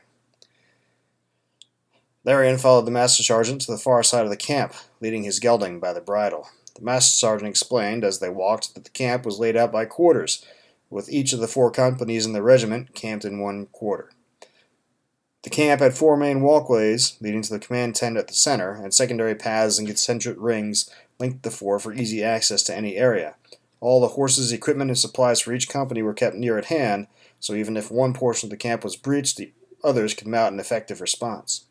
Larian 2.25 2.57
followed 2.57 2.85
the 2.85 2.91
master 2.91 3.21
sergeant 3.21 3.61
to 3.61 3.71
the 3.71 3.77
far 3.77 4.01
side 4.01 4.23
of 4.23 4.29
the 4.29 4.37
camp, 4.37 4.73
leading 5.01 5.23
his 5.23 5.39
gelding 5.39 5.79
by 5.79 5.91
the 5.91 5.99
bridle. 5.99 6.49
The 6.75 6.81
master 6.81 7.11
sergeant 7.11 7.49
explained 7.49 8.03
as 8.03 8.19
they 8.19 8.29
walked 8.29 8.73
that 8.73 8.83
the 8.83 8.89
camp 8.89 9.25
was 9.25 9.39
laid 9.39 9.55
out 9.55 9.71
by 9.71 9.85
quarters, 9.85 10.45
with 10.89 11.09
each 11.09 11.33
of 11.33 11.39
the 11.39 11.47
four 11.47 11.71
companies 11.71 12.25
in 12.25 12.33
the 12.33 12.41
regiment 12.41 12.93
camped 12.93 13.25
in 13.25 13.39
one 13.39 13.67
quarter. 13.67 14.11
The 15.43 15.49
camp 15.49 15.81
had 15.81 15.93
four 15.93 16.15
main 16.15 16.41
walkways 16.41 17.17
leading 17.19 17.41
to 17.41 17.49
the 17.49 17.59
command 17.59 17.95
tent 17.95 18.15
at 18.15 18.27
the 18.27 18.33
center, 18.33 18.71
and 18.71 18.93
secondary 18.93 19.35
paths 19.35 19.77
and 19.77 19.87
concentric 19.87 20.37
rings 20.39 20.89
linked 21.19 21.43
the 21.43 21.51
four 21.51 21.79
for 21.79 21.93
easy 21.93 22.23
access 22.23 22.63
to 22.63 22.75
any 22.75 22.95
area. 22.95 23.35
All 23.81 23.99
the 23.99 24.09
horses, 24.09 24.53
equipment, 24.53 24.89
and 24.89 24.97
supplies 24.97 25.41
for 25.41 25.51
each 25.51 25.67
company 25.67 26.01
were 26.01 26.13
kept 26.13 26.37
near 26.37 26.57
at 26.57 26.65
hand, 26.65 27.07
so 27.41 27.53
even 27.53 27.75
if 27.75 27.91
one 27.91 28.13
portion 28.13 28.47
of 28.47 28.51
the 28.51 28.57
camp 28.57 28.85
was 28.85 28.95
breached, 28.95 29.35
the 29.35 29.51
others 29.83 30.13
could 30.13 30.27
mount 30.27 30.53
an 30.53 30.59
effective 30.61 31.01
response. 31.01 31.65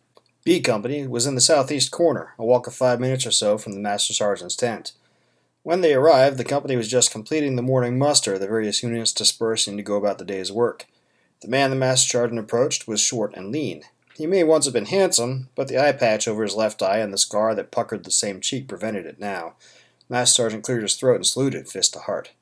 B 0.45 0.61
Company 0.61 1.07
was 1.07 1.25
in 1.25 1.37
the 1.37 1.41
southeast 1.41 1.93
corner, 1.93 2.35
a 2.37 2.45
walk 2.45 2.67
of 2.67 2.75
five 2.75 2.99
minutes 2.99 3.25
or 3.25 3.31
so 3.31 3.59
from 3.59 3.75
the 3.75 3.81
Master 3.81 4.13
Sergeant's 4.13 4.57
tent. 4.57 4.93
When 5.63 5.83
they 5.83 5.95
arrived, 5.95 6.37
the 6.37 6.45
company 6.45 6.75
was 6.75 6.89
just 6.89 7.13
completing 7.13 7.55
the 7.55 7.63
morning 7.63 7.97
muster, 7.97 8.37
the 8.37 8.49
various 8.49 8.83
units 8.83 9.13
dispersing 9.13 9.77
to 9.77 9.85
go 9.85 9.95
about 9.95 10.19
the 10.19 10.25
day's 10.25 10.51
work. 10.51 10.87
The 11.43 11.49
man 11.49 11.71
the 11.71 11.77
master 11.77 12.09
sergeant 12.09 12.41
approached 12.41 12.89
was 12.89 13.01
short 13.01 13.35
and 13.35 13.53
lean. 13.53 13.85
He 14.17 14.27
may 14.27 14.43
once 14.43 14.65
have 14.65 14.75
been 14.75 14.87
handsome, 14.87 15.49
but 15.55 15.69
the 15.69 15.79
eye 15.79 15.93
patch 15.93 16.27
over 16.27 16.43
his 16.43 16.57
left 16.57 16.83
eye 16.83 16.99
and 16.99 17.13
the 17.13 17.19
scar 17.19 17.55
that 17.55 17.71
puckered 17.71 18.03
the 18.03 18.11
same 18.11 18.41
cheek 18.41 18.67
prevented 18.67 19.07
it 19.07 19.21
now. 19.21 19.55
The 20.09 20.15
Master 20.15 20.43
Sergeant 20.43 20.65
cleared 20.65 20.83
his 20.83 20.97
throat 20.97 21.17
and 21.17 21.27
saluted, 21.27 21.69
fist 21.69 21.93
to 21.93 22.01
heart. 22.01 22.33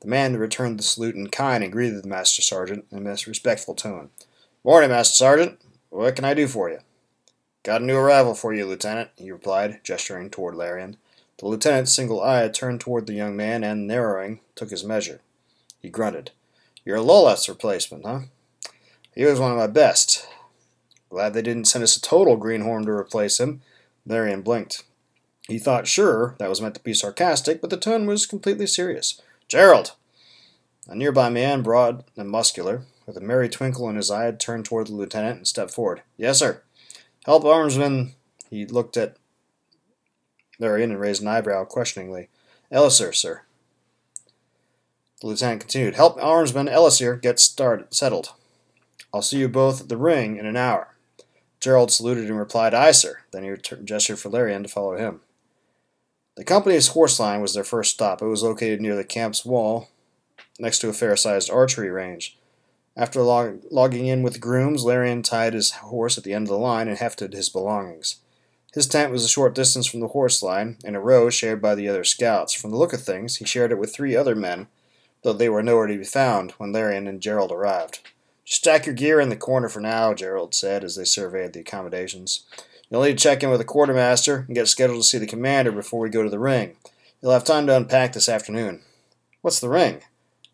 The 0.00 0.08
man 0.08 0.36
returned 0.36 0.78
the 0.78 0.82
salute 0.82 1.14
in 1.14 1.28
kind 1.28 1.64
and 1.64 1.72
greeted 1.72 2.02
the 2.02 2.08
Master 2.08 2.42
Sergeant 2.42 2.84
in 2.92 3.06
a 3.06 3.10
respectful 3.26 3.74
tone. 3.74 4.10
Morning, 4.62 4.90
Master 4.90 5.14
Sergeant. 5.14 5.58
What 5.88 6.14
can 6.14 6.26
I 6.26 6.34
do 6.34 6.46
for 6.46 6.68
you? 6.68 6.80
Got 7.66 7.82
a 7.82 7.84
new 7.84 7.96
arrival 7.96 8.34
for 8.34 8.54
you, 8.54 8.64
Lieutenant, 8.64 9.10
he 9.16 9.32
replied, 9.32 9.80
gesturing 9.82 10.30
toward 10.30 10.54
Larian. 10.54 10.98
The 11.38 11.48
lieutenant's 11.48 11.92
single 11.92 12.22
eye 12.22 12.46
turned 12.46 12.80
toward 12.80 13.08
the 13.08 13.12
young 13.12 13.36
man 13.36 13.64
and, 13.64 13.88
narrowing, 13.88 14.38
took 14.54 14.70
his 14.70 14.84
measure. 14.84 15.20
He 15.80 15.88
grunted. 15.88 16.30
You're 16.84 16.98
a 16.98 17.02
Lolath's 17.02 17.48
replacement, 17.48 18.06
huh? 18.06 18.20
He 19.16 19.24
was 19.24 19.40
one 19.40 19.50
of 19.50 19.56
my 19.58 19.66
best. 19.66 20.28
Glad 21.10 21.34
they 21.34 21.42
didn't 21.42 21.64
send 21.64 21.82
us 21.82 21.96
a 21.96 22.00
total 22.00 22.36
greenhorn 22.36 22.86
to 22.86 22.92
replace 22.92 23.40
him. 23.40 23.62
Larian 24.06 24.42
blinked. 24.42 24.84
He 25.48 25.58
thought 25.58 25.88
sure 25.88 26.36
that 26.38 26.48
was 26.48 26.60
meant 26.60 26.76
to 26.76 26.84
be 26.84 26.94
sarcastic, 26.94 27.60
but 27.60 27.70
the 27.70 27.76
tone 27.76 28.06
was 28.06 28.26
completely 28.26 28.68
serious. 28.68 29.20
Gerald! 29.48 29.96
A 30.86 30.94
nearby 30.94 31.30
man, 31.30 31.62
broad 31.62 32.04
and 32.16 32.30
muscular, 32.30 32.82
with 33.06 33.16
a 33.16 33.20
merry 33.20 33.48
twinkle 33.48 33.88
in 33.88 33.96
his 33.96 34.08
eye, 34.08 34.30
turned 34.30 34.66
toward 34.66 34.86
the 34.86 34.92
lieutenant 34.92 35.38
and 35.38 35.48
stepped 35.48 35.74
forward. 35.74 36.02
Yes, 36.16 36.38
sir. 36.38 36.62
Help 37.26 37.42
Armsman. 37.42 38.12
He 38.50 38.64
looked 38.64 38.96
at 38.96 39.16
Larian 40.60 40.92
and 40.92 41.00
raised 41.00 41.20
an 41.20 41.28
eyebrow 41.28 41.64
questioningly. 41.64 42.28
Ellisir, 42.70 43.12
sir. 43.12 43.42
The 45.20 45.26
lieutenant 45.26 45.62
continued. 45.62 45.96
Help 45.96 46.18
Armsman 46.20 46.70
Ellisir 46.70 47.16
get 47.16 47.40
started, 47.40 47.92
settled. 47.92 48.32
I'll 49.12 49.22
see 49.22 49.38
you 49.38 49.48
both 49.48 49.80
at 49.80 49.88
the 49.88 49.96
ring 49.96 50.36
in 50.36 50.46
an 50.46 50.56
hour. 50.56 50.94
Gerald 51.58 51.90
saluted 51.90 52.28
and 52.28 52.38
replied, 52.38 52.74
Aye, 52.74 52.92
sir. 52.92 53.18
Then 53.32 53.42
he 53.42 53.52
gestured 53.82 54.20
for 54.20 54.28
Larian 54.28 54.62
to 54.62 54.68
follow 54.68 54.96
him. 54.96 55.20
The 56.36 56.44
company's 56.44 56.88
horse 56.88 57.18
line 57.18 57.40
was 57.40 57.54
their 57.54 57.64
first 57.64 57.90
stop. 57.90 58.22
It 58.22 58.26
was 58.26 58.44
located 58.44 58.80
near 58.80 58.94
the 58.94 59.02
camp's 59.02 59.44
wall, 59.44 59.88
next 60.60 60.78
to 60.80 60.90
a 60.90 60.92
fair 60.92 61.16
sized 61.16 61.50
archery 61.50 61.90
range. 61.90 62.38
After 62.96 63.22
log- 63.22 63.62
logging 63.70 64.06
in 64.06 64.22
with 64.22 64.40
grooms, 64.40 64.84
Larian 64.84 65.22
tied 65.22 65.52
his 65.52 65.70
horse 65.70 66.16
at 66.16 66.24
the 66.24 66.32
end 66.32 66.44
of 66.44 66.50
the 66.50 66.58
line 66.58 66.88
and 66.88 66.96
hefted 66.96 67.34
his 67.34 67.50
belongings. 67.50 68.16
His 68.72 68.86
tent 68.86 69.12
was 69.12 69.24
a 69.24 69.28
short 69.28 69.54
distance 69.54 69.86
from 69.86 70.00
the 70.00 70.08
horse 70.08 70.42
line, 70.42 70.78
in 70.84 70.94
a 70.94 71.00
row 71.00 71.30
shared 71.30 71.60
by 71.60 71.74
the 71.74 71.88
other 71.88 72.04
scouts. 72.04 72.54
From 72.54 72.70
the 72.70 72.76
look 72.76 72.92
of 72.92 73.02
things, 73.02 73.36
he 73.36 73.44
shared 73.44 73.72
it 73.72 73.78
with 73.78 73.94
three 73.94 74.16
other 74.16 74.34
men, 74.34 74.68
though 75.22 75.32
they 75.32 75.48
were 75.48 75.62
nowhere 75.62 75.86
to 75.86 75.98
be 75.98 76.04
found 76.04 76.52
when 76.52 76.72
Larian 76.72 77.06
and 77.06 77.20
Gerald 77.20 77.52
arrived. 77.52 78.00
Just 78.44 78.60
stack 78.60 78.86
your 78.86 78.94
gear 78.94 79.18
in 79.20 79.28
the 79.28 79.36
corner 79.36 79.68
for 79.68 79.80
now, 79.80 80.14
Gerald 80.14 80.54
said 80.54 80.84
as 80.84 80.96
they 80.96 81.04
surveyed 81.04 81.52
the 81.52 81.60
accommodations. 81.60 82.44
You'll 82.88 83.02
need 83.02 83.18
to 83.18 83.22
check 83.22 83.42
in 83.42 83.50
with 83.50 83.58
the 83.58 83.64
quartermaster 83.64 84.44
and 84.46 84.54
get 84.54 84.68
scheduled 84.68 85.02
to 85.02 85.08
see 85.08 85.18
the 85.18 85.26
commander 85.26 85.72
before 85.72 86.00
we 86.00 86.08
go 86.08 86.22
to 86.22 86.30
the 86.30 86.38
ring. 86.38 86.76
You'll 87.20 87.32
have 87.32 87.44
time 87.44 87.66
to 87.66 87.76
unpack 87.76 88.12
this 88.12 88.28
afternoon. 88.28 88.82
What's 89.40 89.58
the 89.58 89.68
ring? 89.68 90.02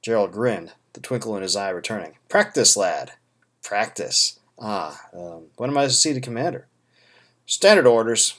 Gerald 0.00 0.32
grinned, 0.32 0.72
the 0.92 1.00
twinkle 1.00 1.36
in 1.36 1.42
his 1.42 1.56
eye 1.56 1.70
returning. 1.70 2.14
Practice, 2.28 2.76
lad. 2.76 3.12
Practice. 3.62 4.38
Ah, 4.58 5.00
um, 5.12 5.46
when 5.56 5.70
am 5.70 5.78
I 5.78 5.84
to 5.84 5.90
see 5.90 6.12
the 6.12 6.20
commander? 6.20 6.66
Standard 7.46 7.86
orders. 7.86 8.38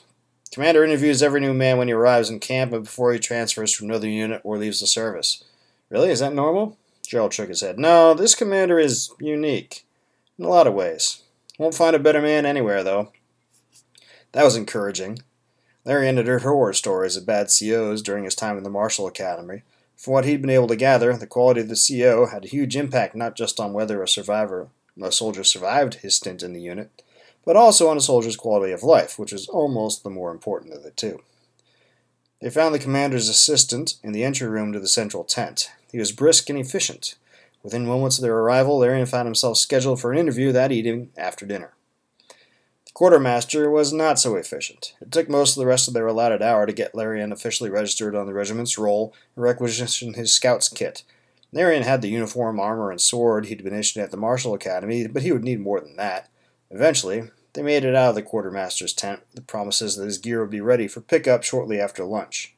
Commander 0.50 0.84
interviews 0.84 1.22
every 1.22 1.40
new 1.40 1.52
man 1.52 1.78
when 1.78 1.88
he 1.88 1.94
arrives 1.94 2.30
in 2.30 2.38
camp 2.38 2.72
and 2.72 2.84
before 2.84 3.12
he 3.12 3.18
transfers 3.18 3.72
to 3.72 3.84
another 3.84 4.08
unit 4.08 4.40
or 4.44 4.56
leaves 4.56 4.80
the 4.80 4.86
service. 4.86 5.42
Really? 5.90 6.10
Is 6.10 6.20
that 6.20 6.32
normal? 6.32 6.78
Gerald 7.06 7.34
shook 7.34 7.48
his 7.48 7.60
head. 7.60 7.78
No, 7.78 8.14
this 8.14 8.34
commander 8.34 8.78
is 8.78 9.10
unique. 9.20 9.84
In 10.38 10.44
a 10.44 10.48
lot 10.48 10.66
of 10.66 10.74
ways. 10.74 11.22
Won't 11.58 11.74
find 11.74 11.94
a 11.94 12.00
better 12.00 12.20
man 12.20 12.46
anywhere, 12.46 12.82
though. 12.82 13.12
That 14.32 14.44
was 14.44 14.56
encouraging. 14.56 15.20
Larry 15.84 16.08
ended 16.08 16.26
heard 16.26 16.42
horror 16.42 16.72
stories 16.72 17.16
of 17.16 17.26
bad 17.26 17.48
COs 17.48 18.02
during 18.02 18.24
his 18.24 18.34
time 18.34 18.56
in 18.56 18.64
the 18.64 18.70
Martial 18.70 19.06
Academy. 19.06 19.62
From 19.96 20.12
what 20.12 20.24
he'd 20.24 20.40
been 20.40 20.50
able 20.50 20.68
to 20.68 20.76
gather, 20.76 21.16
the 21.16 21.26
quality 21.26 21.60
of 21.60 21.68
the 21.68 21.76
CO 21.76 22.26
had 22.26 22.44
a 22.44 22.48
huge 22.48 22.76
impact 22.76 23.14
not 23.14 23.36
just 23.36 23.60
on 23.60 23.72
whether 23.72 24.02
a 24.02 24.08
survivor, 24.08 24.68
a 25.02 25.12
soldier 25.12 25.44
survived 25.44 25.94
his 25.94 26.16
stint 26.16 26.42
in 26.42 26.52
the 26.52 26.60
unit, 26.60 27.02
but 27.44 27.56
also 27.56 27.88
on 27.88 27.96
a 27.96 28.00
soldier's 28.00 28.36
quality 28.36 28.72
of 28.72 28.82
life, 28.82 29.18
which 29.18 29.32
is 29.32 29.48
almost 29.48 30.02
the 30.02 30.10
more 30.10 30.30
important 30.30 30.74
of 30.74 30.82
the 30.82 30.90
two. 30.90 31.20
They 32.40 32.50
found 32.50 32.74
the 32.74 32.78
commander's 32.78 33.28
assistant 33.28 33.94
in 34.02 34.12
the 34.12 34.24
entry 34.24 34.48
room 34.48 34.72
to 34.72 34.80
the 34.80 34.88
central 34.88 35.24
tent. 35.24 35.70
He 35.90 35.98
was 35.98 36.12
brisk 36.12 36.50
and 36.50 36.58
efficient. 36.58 37.14
Within 37.62 37.86
moments 37.86 38.18
of 38.18 38.22
their 38.22 38.36
arrival, 38.36 38.78
Larian 38.78 39.06
found 39.06 39.26
himself 39.26 39.56
scheduled 39.56 40.00
for 40.00 40.12
an 40.12 40.18
interview 40.18 40.52
that 40.52 40.72
evening 40.72 41.10
after 41.16 41.46
dinner. 41.46 41.72
Quartermaster 42.94 43.68
was 43.68 43.92
not 43.92 44.20
so 44.20 44.36
efficient. 44.36 44.94
It 45.00 45.10
took 45.10 45.28
most 45.28 45.56
of 45.56 45.60
the 45.60 45.66
rest 45.66 45.88
of 45.88 45.94
their 45.94 46.06
allotted 46.06 46.42
hour 46.42 46.64
to 46.64 46.72
get 46.72 46.94
Larian 46.94 47.32
officially 47.32 47.68
registered 47.68 48.14
on 48.14 48.26
the 48.26 48.32
regiment's 48.32 48.78
roll 48.78 49.12
and 49.34 49.42
requisition 49.42 50.14
his 50.14 50.32
scout's 50.32 50.68
kit. 50.68 51.02
Larian 51.50 51.82
had 51.82 52.02
the 52.02 52.08
uniform, 52.08 52.60
armor, 52.60 52.92
and 52.92 53.00
sword 53.00 53.46
he'd 53.46 53.64
been 53.64 53.74
issued 53.74 54.00
at 54.00 54.12
the 54.12 54.16
Martial 54.16 54.54
Academy, 54.54 55.08
but 55.08 55.22
he 55.22 55.32
would 55.32 55.42
need 55.42 55.58
more 55.58 55.80
than 55.80 55.96
that. 55.96 56.28
Eventually, 56.70 57.30
they 57.54 57.62
made 57.62 57.84
it 57.84 57.96
out 57.96 58.10
of 58.10 58.14
the 58.14 58.22
quartermaster's 58.22 58.92
tent 58.92 59.22
with 59.26 59.34
the 59.34 59.42
promises 59.42 59.96
that 59.96 60.04
his 60.04 60.18
gear 60.18 60.40
would 60.40 60.50
be 60.50 60.60
ready 60.60 60.86
for 60.86 61.00
pickup 61.00 61.42
shortly 61.42 61.80
after 61.80 62.04
lunch. 62.04 62.54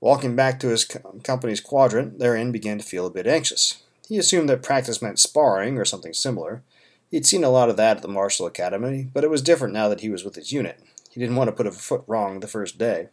Walking 0.00 0.34
back 0.34 0.58
to 0.60 0.68
his 0.68 0.84
company's 1.22 1.60
quadrant, 1.60 2.18
Larian 2.18 2.50
began 2.50 2.78
to 2.78 2.84
feel 2.84 3.06
a 3.06 3.10
bit 3.10 3.28
anxious. 3.28 3.82
He 4.08 4.18
assumed 4.18 4.48
that 4.48 4.64
practice 4.64 5.00
meant 5.00 5.20
sparring 5.20 5.78
or 5.78 5.84
something 5.84 6.12
similar. 6.12 6.62
He'd 7.10 7.26
seen 7.26 7.44
a 7.44 7.50
lot 7.50 7.70
of 7.70 7.76
that 7.78 7.98
at 7.98 8.02
the 8.02 8.08
Martial 8.08 8.46
Academy, 8.46 9.08
but 9.12 9.24
it 9.24 9.30
was 9.30 9.40
different 9.42 9.72
now 9.72 9.88
that 9.88 10.00
he 10.00 10.10
was 10.10 10.24
with 10.24 10.34
his 10.34 10.52
unit. 10.52 10.80
He 11.10 11.20
didn't 11.20 11.36
want 11.36 11.48
to 11.48 11.56
put 11.56 11.66
a 11.66 11.72
foot 11.72 12.04
wrong 12.06 12.40
the 12.40 12.46
first 12.46 12.76
day. 12.76 13.08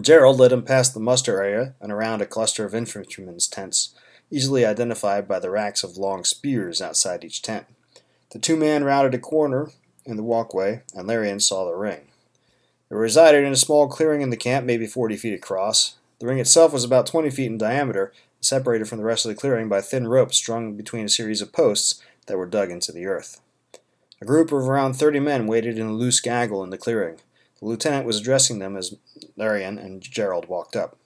Gerald 0.00 0.38
led 0.38 0.52
him 0.52 0.62
past 0.62 0.94
the 0.94 1.00
muster 1.00 1.42
area 1.42 1.74
and 1.80 1.90
around 1.90 2.22
a 2.22 2.26
cluster 2.26 2.64
of 2.64 2.74
infantrymen's 2.74 3.48
tents, 3.48 3.94
easily 4.30 4.64
identified 4.64 5.26
by 5.26 5.40
the 5.40 5.50
racks 5.50 5.82
of 5.82 5.96
long 5.96 6.22
spears 6.22 6.80
outside 6.80 7.24
each 7.24 7.42
tent. 7.42 7.66
The 8.30 8.38
two 8.38 8.56
men 8.56 8.84
rounded 8.84 9.14
a 9.14 9.18
corner 9.18 9.70
in 10.06 10.16
the 10.16 10.22
walkway, 10.22 10.82
and 10.94 11.08
Larian 11.08 11.40
saw 11.40 11.64
the 11.64 11.74
ring. 11.74 12.08
It 12.90 12.94
resided 12.94 13.44
in 13.44 13.52
a 13.52 13.56
small 13.56 13.88
clearing 13.88 14.20
in 14.20 14.30
the 14.30 14.36
camp, 14.36 14.64
maybe 14.64 14.86
40 14.86 15.16
feet 15.16 15.34
across. 15.34 15.96
The 16.20 16.26
ring 16.26 16.38
itself 16.38 16.72
was 16.72 16.84
about 16.84 17.06
20 17.06 17.30
feet 17.30 17.46
in 17.46 17.58
diameter, 17.58 18.12
separated 18.40 18.88
from 18.88 18.98
the 18.98 19.04
rest 19.04 19.26
of 19.26 19.30
the 19.30 19.40
clearing 19.40 19.68
by 19.68 19.80
thin 19.80 20.06
ropes 20.06 20.36
strung 20.36 20.76
between 20.76 21.06
a 21.06 21.08
series 21.08 21.42
of 21.42 21.52
posts 21.52 22.00
that 22.26 22.38
were 22.38 22.46
dug 22.46 22.70
into 22.70 22.92
the 22.92 23.06
earth. 23.06 23.40
A 24.20 24.26
group 24.26 24.52
of 24.52 24.68
around 24.68 24.94
30 24.94 25.20
men 25.20 25.46
waited 25.46 25.78
in 25.78 25.86
a 25.86 25.92
loose 25.92 26.20
gaggle 26.20 26.62
in 26.62 26.70
the 26.70 26.78
clearing. 26.78 27.20
The 27.58 27.66
lieutenant 27.66 28.06
was 28.06 28.20
addressing 28.20 28.58
them 28.58 28.76
as 28.76 28.94
Larian 29.36 29.78
and 29.78 30.00
Gerald 30.02 30.48
walked 30.48 30.76
up. 30.76 30.96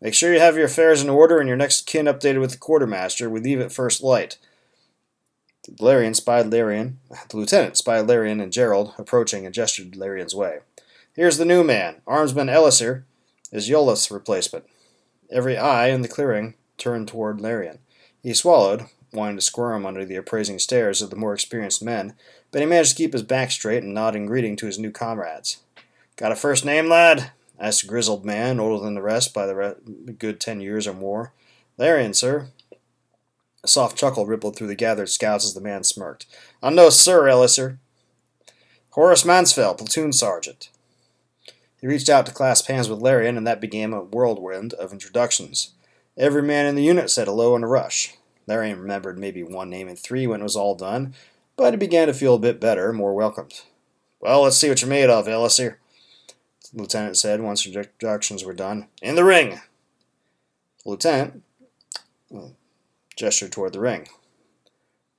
Make 0.00 0.14
sure 0.14 0.32
you 0.32 0.40
have 0.40 0.56
your 0.56 0.66
affairs 0.66 1.02
in 1.02 1.08
order 1.08 1.38
and 1.38 1.46
your 1.46 1.56
next 1.56 1.86
kin 1.86 2.06
updated 2.06 2.40
with 2.40 2.52
the 2.52 2.58
quartermaster. 2.58 3.30
We 3.30 3.40
leave 3.40 3.60
at 3.60 3.72
first 3.72 4.02
light. 4.02 4.38
Larian 5.78 6.14
spied 6.14 6.50
Larian. 6.50 6.98
The 7.28 7.36
lieutenant 7.36 7.76
spied 7.76 8.08
Larian 8.08 8.40
and 8.40 8.52
Gerald 8.52 8.94
approaching 8.98 9.46
and 9.46 9.54
gestured 9.54 9.96
Larian's 9.96 10.34
way. 10.34 10.58
Here's 11.14 11.38
the 11.38 11.44
new 11.44 11.62
man. 11.62 11.96
Armsman 12.06 12.50
Ellisir 12.50 13.04
is 13.52 13.68
Yolath's 13.68 14.10
replacement. 14.10 14.64
Every 15.30 15.56
eye 15.56 15.88
in 15.88 16.02
the 16.02 16.08
clearing 16.08 16.54
turned 16.78 17.08
toward 17.08 17.40
Larian. 17.40 17.78
He 18.22 18.34
swallowed, 18.34 18.86
wanting 19.12 19.36
to 19.36 19.42
squirm 19.42 19.84
under 19.84 20.04
the 20.04 20.16
appraising 20.16 20.58
stares 20.58 21.02
of 21.02 21.10
the 21.10 21.16
more 21.16 21.34
experienced 21.34 21.82
men, 21.82 22.14
but 22.50 22.60
he 22.60 22.66
managed 22.66 22.90
to 22.90 22.96
keep 22.96 23.12
his 23.12 23.22
back 23.22 23.50
straight 23.50 23.82
and 23.82 23.94
nod 23.94 24.16
in 24.16 24.26
greeting 24.26 24.56
to 24.56 24.66
his 24.66 24.78
new 24.78 24.90
comrades. 24.90 25.58
Got 26.16 26.32
a 26.32 26.36
first 26.36 26.64
name, 26.64 26.88
lad? 26.88 27.32
asked 27.58 27.84
a 27.84 27.86
grizzled 27.86 28.24
man, 28.24 28.58
older 28.58 28.84
than 28.84 28.94
the 28.94 29.02
rest 29.02 29.32
by 29.32 29.46
the 29.46 29.54
re- 29.54 29.74
good 30.18 30.40
ten 30.40 30.60
years 30.60 30.86
or 30.86 30.94
more. 30.94 31.32
Larian, 31.78 32.14
sir. 32.14 32.48
A 33.64 33.68
soft 33.68 33.96
chuckle 33.96 34.26
rippled 34.26 34.56
through 34.56 34.66
the 34.66 34.74
gathered 34.74 35.08
scouts 35.08 35.44
as 35.44 35.54
the 35.54 35.60
man 35.60 35.84
smirked. 35.84 36.26
I 36.62 36.70
know, 36.70 36.90
sir, 36.90 37.28
Ellisir. 37.28 37.78
Horace 38.90 39.24
Mansfield, 39.24 39.78
platoon 39.78 40.12
sergeant. 40.12 40.68
He 41.80 41.86
reached 41.86 42.08
out 42.08 42.26
to 42.26 42.32
clasp 42.32 42.66
hands 42.66 42.88
with 42.88 43.00
Larian, 43.00 43.36
and 43.36 43.46
that 43.46 43.60
began 43.60 43.92
a 43.92 44.02
whirlwind 44.02 44.74
of 44.74 44.92
introductions. 44.92 45.70
Every 46.16 46.42
man 46.42 46.66
in 46.66 46.74
the 46.74 46.82
unit 46.82 47.10
said 47.10 47.26
hello 47.26 47.56
in 47.56 47.64
a 47.64 47.68
rush. 47.68 48.14
Larian 48.46 48.80
remembered 48.80 49.18
maybe 49.18 49.42
one 49.42 49.70
name 49.70 49.88
in 49.88 49.96
three 49.96 50.26
when 50.26 50.40
it 50.40 50.44
was 50.44 50.56
all 50.56 50.74
done, 50.74 51.14
but 51.56 51.72
he 51.72 51.76
began 51.76 52.08
to 52.08 52.14
feel 52.14 52.34
a 52.34 52.40
bit 52.40 52.60
better, 52.60 52.92
more 52.92 53.14
welcomed. 53.14 53.62
Well, 54.20 54.42
let's 54.42 54.56
see 54.56 54.68
what 54.68 54.80
you're 54.80 54.88
made 54.88 55.10
of, 55.10 55.28
Ellisir, 55.28 55.78
the 56.72 56.80
lieutenant 56.80 57.16
said 57.16 57.40
once 57.40 57.66
introductions 57.66 58.44
were 58.44 58.54
done. 58.54 58.88
In 59.00 59.14
the 59.14 59.24
ring! 59.24 59.60
The 60.84 60.90
lieutenant, 60.90 61.42
uh, 62.34 62.48
gestured 63.16 63.52
toward 63.52 63.72
the 63.72 63.80
ring. 63.80 64.08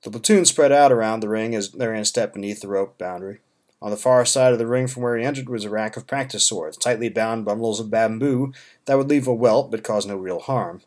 The 0.03 0.12
platoon 0.12 0.46
spread 0.46 0.72
out 0.72 0.92
around 0.92 1.22
the 1.22 1.30
ring 1.30 1.56
as 1.56 1.74
Larian 1.75 2.06
stepped 2.06 2.34
beneath 2.34 2.62
the 2.62 2.68
rope 2.68 2.98
boundary. 2.98 3.39
On 3.82 3.92
the 3.92 3.98
far 3.98 4.25
side 4.25 4.53
of 4.53 4.60
the 4.60 4.68
ring 4.68 4.88
from 4.88 5.03
where 5.03 5.18
he 5.18 5.24
entered 5.24 5.50
was 5.50 5.65
a 5.65 5.70
rack 5.70 5.96
of 5.96 6.08
practice 6.08 6.46
swords, 6.46 6.77
tightly 6.77 7.10
bound 7.10 7.46
bundles 7.46 7.80
of 7.80 7.89
bamboo 7.89 8.53
that 8.86 8.98
would 8.98 9.10
leave 9.10 9.27
a 9.27 9.34
welt 9.34 9.72
but 9.72 9.84
cause 9.84 10.06
no 10.06 10.18
real 10.18 10.39
harm. 10.39 10.82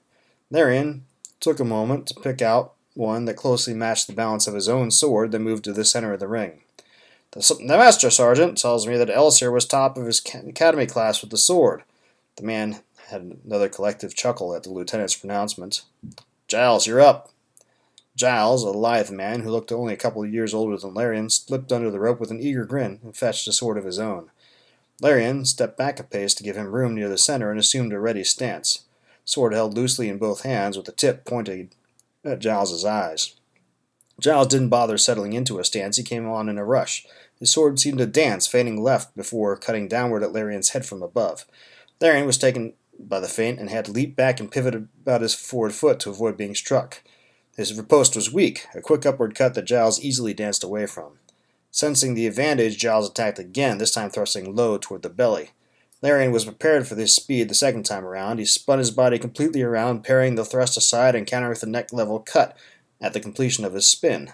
Larian 0.50 1.05
took 1.40 1.60
a 1.60 1.64
moment 1.64 2.06
to 2.08 2.20
pick 2.20 2.40
out 2.42 2.72
one 2.94 3.26
that 3.26 3.36
closely 3.36 3.74
matched 3.74 4.06
the 4.06 4.12
balance 4.12 4.46
of 4.46 4.54
his 4.54 4.68
own 4.68 4.90
sword, 4.90 5.32
then 5.32 5.42
moved 5.42 5.64
to 5.64 5.72
the 5.72 5.84
center 5.84 6.12
of 6.12 6.20
the 6.20 6.28
ring. 6.28 6.62
The, 7.32 7.54
the 7.58 7.76
master 7.76 8.10
sergeant 8.10 8.56
tells 8.56 8.86
me 8.86 8.96
that 8.96 9.10
Elsir 9.10 9.52
was 9.52 9.66
top 9.66 9.98
of 9.98 10.06
his 10.06 10.20
academy 10.20 10.86
class 10.86 11.20
with 11.20 11.30
the 11.30 11.36
sword. 11.36 11.82
The 12.36 12.44
man 12.44 12.80
had 13.08 13.38
another 13.44 13.68
collective 13.68 14.14
chuckle 14.14 14.54
at 14.54 14.62
the 14.62 14.70
lieutenant's 14.70 15.14
pronouncement. 15.14 15.82
Giles, 16.48 16.86
you're 16.86 17.00
up. 17.00 17.30
Giles, 18.16 18.64
a 18.64 18.70
lithe 18.70 19.10
man 19.10 19.42
who 19.42 19.50
looked 19.50 19.70
only 19.70 19.92
a 19.92 19.98
couple 19.98 20.22
of 20.22 20.32
years 20.32 20.54
older 20.54 20.76
than 20.78 20.94
Larian, 20.94 21.28
slipped 21.28 21.70
under 21.70 21.90
the 21.90 22.00
rope 22.00 22.18
with 22.18 22.30
an 22.30 22.40
eager 22.40 22.64
grin 22.64 22.98
and 23.02 23.14
fetched 23.14 23.46
a 23.46 23.52
sword 23.52 23.76
of 23.76 23.84
his 23.84 23.98
own. 23.98 24.30
Larian 25.02 25.44
stepped 25.44 25.76
back 25.76 26.00
a 26.00 26.02
pace 26.02 26.32
to 26.34 26.42
give 26.42 26.56
him 26.56 26.72
room 26.72 26.94
near 26.94 27.10
the 27.10 27.18
center 27.18 27.50
and 27.50 27.60
assumed 27.60 27.92
a 27.92 28.00
ready 28.00 28.24
stance, 28.24 28.84
sword 29.26 29.52
held 29.52 29.74
loosely 29.74 30.08
in 30.08 30.16
both 30.16 30.42
hands 30.42 30.78
with 30.78 30.86
the 30.86 30.92
tip 30.92 31.26
pointed 31.26 31.74
at 32.24 32.38
Giles's 32.38 32.84
eyes. 32.84 33.34
Giles 34.18 34.46
didn't 34.46 34.70
bother 34.70 34.96
settling 34.96 35.34
into 35.34 35.58
a 35.58 35.64
stance, 35.64 35.98
he 35.98 36.02
came 36.02 36.26
on 36.26 36.48
in 36.48 36.56
a 36.56 36.64
rush. 36.64 37.04
His 37.38 37.52
sword 37.52 37.78
seemed 37.78 37.98
to 37.98 38.06
dance, 38.06 38.46
feigning 38.46 38.82
left 38.82 39.14
before 39.14 39.56
cutting 39.58 39.88
downward 39.88 40.22
at 40.22 40.32
Larian's 40.32 40.70
head 40.70 40.86
from 40.86 41.02
above. 41.02 41.44
Larian 42.00 42.24
was 42.24 42.38
taken 42.38 42.72
by 42.98 43.20
the 43.20 43.28
feint 43.28 43.60
and 43.60 43.68
had 43.68 43.84
to 43.84 43.92
leap 43.92 44.16
back 44.16 44.40
and 44.40 44.50
pivot 44.50 44.74
about 44.74 45.20
his 45.20 45.34
forward 45.34 45.74
foot 45.74 46.00
to 46.00 46.10
avoid 46.10 46.38
being 46.38 46.54
struck. 46.54 47.02
His 47.56 47.74
riposte 47.74 48.16
was 48.16 48.32
weak, 48.32 48.66
a 48.74 48.80
quick 48.80 49.04
upward 49.04 49.34
cut 49.34 49.54
that 49.54 49.66
Giles 49.66 50.02
easily 50.02 50.32
danced 50.32 50.64
away 50.64 50.86
from. 50.86 51.18
Sensing 51.70 52.14
the 52.14 52.26
advantage, 52.26 52.78
Giles 52.78 53.10
attacked 53.10 53.38
again, 53.38 53.76
this 53.76 53.90
time 53.90 54.08
thrusting 54.08 54.54
low 54.54 54.78
toward 54.78 55.02
the 55.02 55.10
belly. 55.10 55.50
Larian 56.06 56.30
was 56.30 56.44
prepared 56.44 56.86
for 56.86 56.94
this 56.94 57.16
speed 57.16 57.48
the 57.48 57.54
second 57.54 57.82
time 57.82 58.04
around. 58.04 58.38
He 58.38 58.44
spun 58.44 58.78
his 58.78 58.92
body 58.92 59.18
completely 59.18 59.60
around, 59.62 60.04
parrying 60.04 60.36
the 60.36 60.44
thrust 60.44 60.76
aside 60.76 61.16
and 61.16 61.26
countering 61.26 61.50
with 61.50 61.64
a 61.64 61.66
neck 61.66 61.92
level 61.92 62.20
cut 62.20 62.56
at 63.00 63.12
the 63.12 63.18
completion 63.18 63.64
of 63.64 63.74
his 63.74 63.88
spin. 63.88 64.30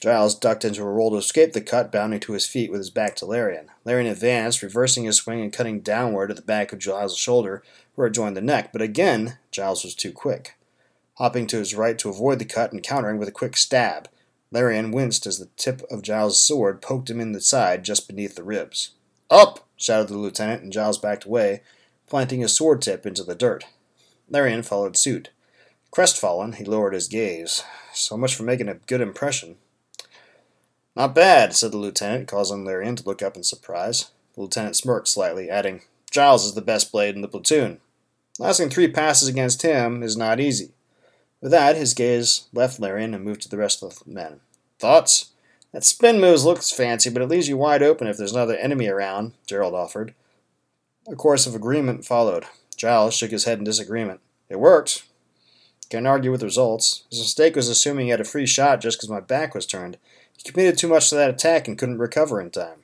Giles 0.00 0.34
ducked 0.34 0.64
into 0.64 0.80
a 0.80 0.86
roll 0.86 1.10
to 1.10 1.18
escape 1.18 1.52
the 1.52 1.60
cut, 1.60 1.92
bounding 1.92 2.20
to 2.20 2.32
his 2.32 2.46
feet 2.46 2.70
with 2.70 2.80
his 2.80 2.88
back 2.88 3.14
to 3.16 3.26
Larian. 3.26 3.68
Larian 3.84 4.10
advanced, 4.10 4.62
reversing 4.62 5.04
his 5.04 5.18
swing 5.18 5.42
and 5.42 5.52
cutting 5.52 5.80
downward 5.80 6.30
at 6.30 6.36
the 6.36 6.42
back 6.42 6.72
of 6.72 6.78
Giles' 6.78 7.18
shoulder, 7.18 7.62
where 7.94 8.06
it 8.06 8.14
joined 8.14 8.34
the 8.34 8.40
neck, 8.40 8.72
but 8.72 8.80
again 8.80 9.36
Giles 9.50 9.84
was 9.84 9.94
too 9.94 10.10
quick 10.10 10.56
hopping 11.16 11.46
to 11.48 11.58
his 11.58 11.74
right 11.74 11.98
to 11.98 12.08
avoid 12.08 12.38
the 12.38 12.46
cut 12.46 12.72
and 12.72 12.82
countering 12.82 13.18
with 13.18 13.28
a 13.28 13.32
quick 13.32 13.58
stab. 13.58 14.08
Larian 14.50 14.90
winced 14.90 15.26
as 15.26 15.38
the 15.38 15.50
tip 15.58 15.82
of 15.90 16.00
Giles' 16.00 16.40
sword 16.40 16.80
poked 16.80 17.10
him 17.10 17.20
in 17.20 17.32
the 17.32 17.42
side 17.42 17.84
just 17.84 18.08
beneath 18.08 18.36
the 18.36 18.42
ribs. 18.42 18.92
Up! 19.32 19.66
shouted 19.78 20.08
the 20.08 20.18
lieutenant, 20.18 20.62
and 20.62 20.70
Giles 20.70 20.98
backed 20.98 21.24
away, 21.24 21.62
planting 22.06 22.40
his 22.40 22.54
sword 22.54 22.82
tip 22.82 23.06
into 23.06 23.24
the 23.24 23.34
dirt. 23.34 23.64
Larian 24.28 24.62
followed 24.62 24.94
suit. 24.94 25.30
Crestfallen, 25.90 26.56
he 26.56 26.64
lowered 26.64 26.92
his 26.92 27.08
gaze. 27.08 27.64
So 27.94 28.18
much 28.18 28.36
for 28.36 28.42
making 28.42 28.68
a 28.68 28.74
good 28.74 29.00
impression. 29.00 29.56
Not 30.94 31.14
bad, 31.14 31.56
said 31.56 31.72
the 31.72 31.78
lieutenant, 31.78 32.28
causing 32.28 32.66
Larian 32.66 32.94
to 32.96 33.04
look 33.06 33.22
up 33.22 33.34
in 33.34 33.42
surprise. 33.42 34.10
The 34.34 34.42
lieutenant 34.42 34.76
smirked 34.76 35.08
slightly, 35.08 35.48
adding, 35.48 35.80
Giles 36.10 36.44
is 36.44 36.52
the 36.52 36.60
best 36.60 36.92
blade 36.92 37.14
in 37.14 37.22
the 37.22 37.28
platoon. 37.28 37.80
Lasting 38.38 38.68
three 38.68 38.88
passes 38.88 39.28
against 39.28 39.62
him 39.62 40.02
is 40.02 40.14
not 40.14 40.40
easy. 40.40 40.72
With 41.40 41.52
that, 41.52 41.76
his 41.76 41.94
gaze 41.94 42.48
left 42.52 42.78
Larian 42.78 43.14
and 43.14 43.24
moved 43.24 43.40
to 43.42 43.48
the 43.48 43.56
rest 43.56 43.82
of 43.82 43.98
the 44.04 44.10
men. 44.10 44.40
Thoughts? 44.78 45.31
That 45.72 45.84
spin 45.84 46.20
move 46.20 46.42
looks 46.44 46.70
fancy, 46.70 47.08
but 47.10 47.22
it 47.22 47.28
leaves 47.28 47.48
you 47.48 47.56
wide 47.56 47.82
open 47.82 48.06
if 48.06 48.18
there's 48.18 48.32
another 48.32 48.56
enemy 48.56 48.88
around, 48.88 49.32
Gerald 49.46 49.74
offered. 49.74 50.14
A 51.08 51.16
course 51.16 51.46
of 51.46 51.54
agreement 51.54 52.04
followed. 52.04 52.44
Giles 52.76 53.14
shook 53.14 53.30
his 53.30 53.44
head 53.44 53.58
in 53.58 53.64
disagreement. 53.64 54.20
It 54.48 54.60
worked. 54.60 55.04
Can't 55.88 56.06
argue 56.06 56.30
with 56.30 56.40
the 56.40 56.46
results. 56.46 57.04
His 57.10 57.20
mistake 57.20 57.56
was 57.56 57.68
assuming 57.68 58.06
he 58.06 58.10
had 58.10 58.20
a 58.20 58.24
free 58.24 58.46
shot 58.46 58.80
just 58.80 58.98
because 58.98 59.10
my 59.10 59.20
back 59.20 59.54
was 59.54 59.66
turned. 59.66 59.98
He 60.36 60.50
committed 60.50 60.78
too 60.78 60.88
much 60.88 61.08
to 61.08 61.14
that 61.16 61.30
attack 61.30 61.68
and 61.68 61.78
couldn't 61.78 61.98
recover 61.98 62.40
in 62.40 62.50
time. 62.50 62.80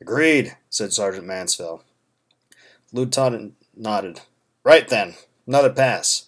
Agreed, 0.00 0.56
said 0.70 0.92
Sergeant 0.92 1.26
Mansfield. 1.26 1.82
Lieutenant 2.92 3.54
nodded. 3.76 4.20
Right 4.62 4.88
then, 4.88 5.14
another 5.46 5.72
pass. 5.72 6.26